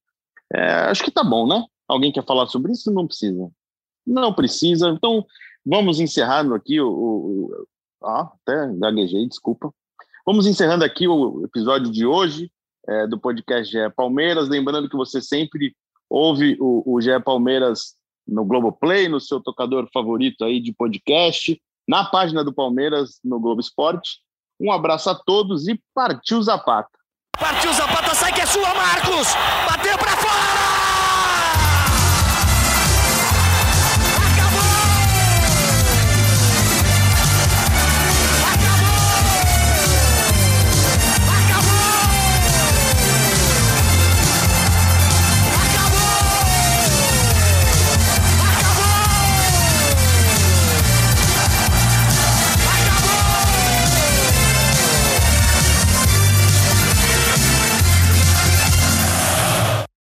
É, 0.53 0.63
acho 0.91 1.05
que 1.05 1.11
tá 1.11 1.23
bom, 1.23 1.47
né? 1.47 1.65
Alguém 1.87 2.13
quer 2.13 2.25
falar 2.25 2.47
sobre 2.47 2.73
isso? 2.73 2.91
Não 2.91 3.07
precisa. 3.07 3.49
Não 4.07 4.33
precisa. 4.33 4.89
Então, 4.89 5.25
vamos 5.65 6.01
encerrando 6.01 6.55
aqui 6.55 6.81
o. 6.81 6.91
o 6.91 7.67
ah, 8.03 8.31
até 8.43 8.73
gaguejei, 8.75 9.27
desculpa. 9.27 9.73
Vamos 10.27 10.45
encerrando 10.45 10.85
aqui 10.85 11.07
o 11.07 11.45
episódio 11.45 11.89
de 11.89 12.05
hoje 12.05 12.51
é, 12.89 13.07
do 13.07 13.17
podcast 13.17 13.71
GE 13.71 13.79
Palmeiras. 13.95 14.49
Lembrando 14.49 14.91
que 14.91 14.97
você 14.97 15.23
sempre 15.23 15.73
ouve 16.11 16.57
o, 16.59 16.83
o 16.85 17.01
GE 17.01 17.21
Palmeiras 17.25 17.95
no 18.27 18.45
Globoplay, 18.45 19.09
no 19.09 19.21
seu 19.21 19.41
tocador 19.41 19.89
favorito 19.95 20.45
aí 20.45 20.59
de 20.59 20.73
podcast, 20.73 21.63
na 21.87 22.05
página 22.07 22.43
do 22.43 22.53
Palmeiras, 22.53 23.21
no 23.23 23.39
Globo 23.39 23.61
Esporte. 23.61 24.19
Um 24.59 24.73
abraço 24.73 25.09
a 25.09 25.15
todos 25.15 25.69
e 25.69 25.81
partiu 25.95 26.43
Zapata. 26.43 26.91
Partiu 27.39 27.73
Zapata, 27.73 28.13
sai 28.13 28.33
que 28.33 28.41
é 28.41 28.47
sua, 28.47 28.75
Marcos! 28.75 29.29
Bateu 29.71 29.97
para 29.97 30.17
fora! 30.17 30.86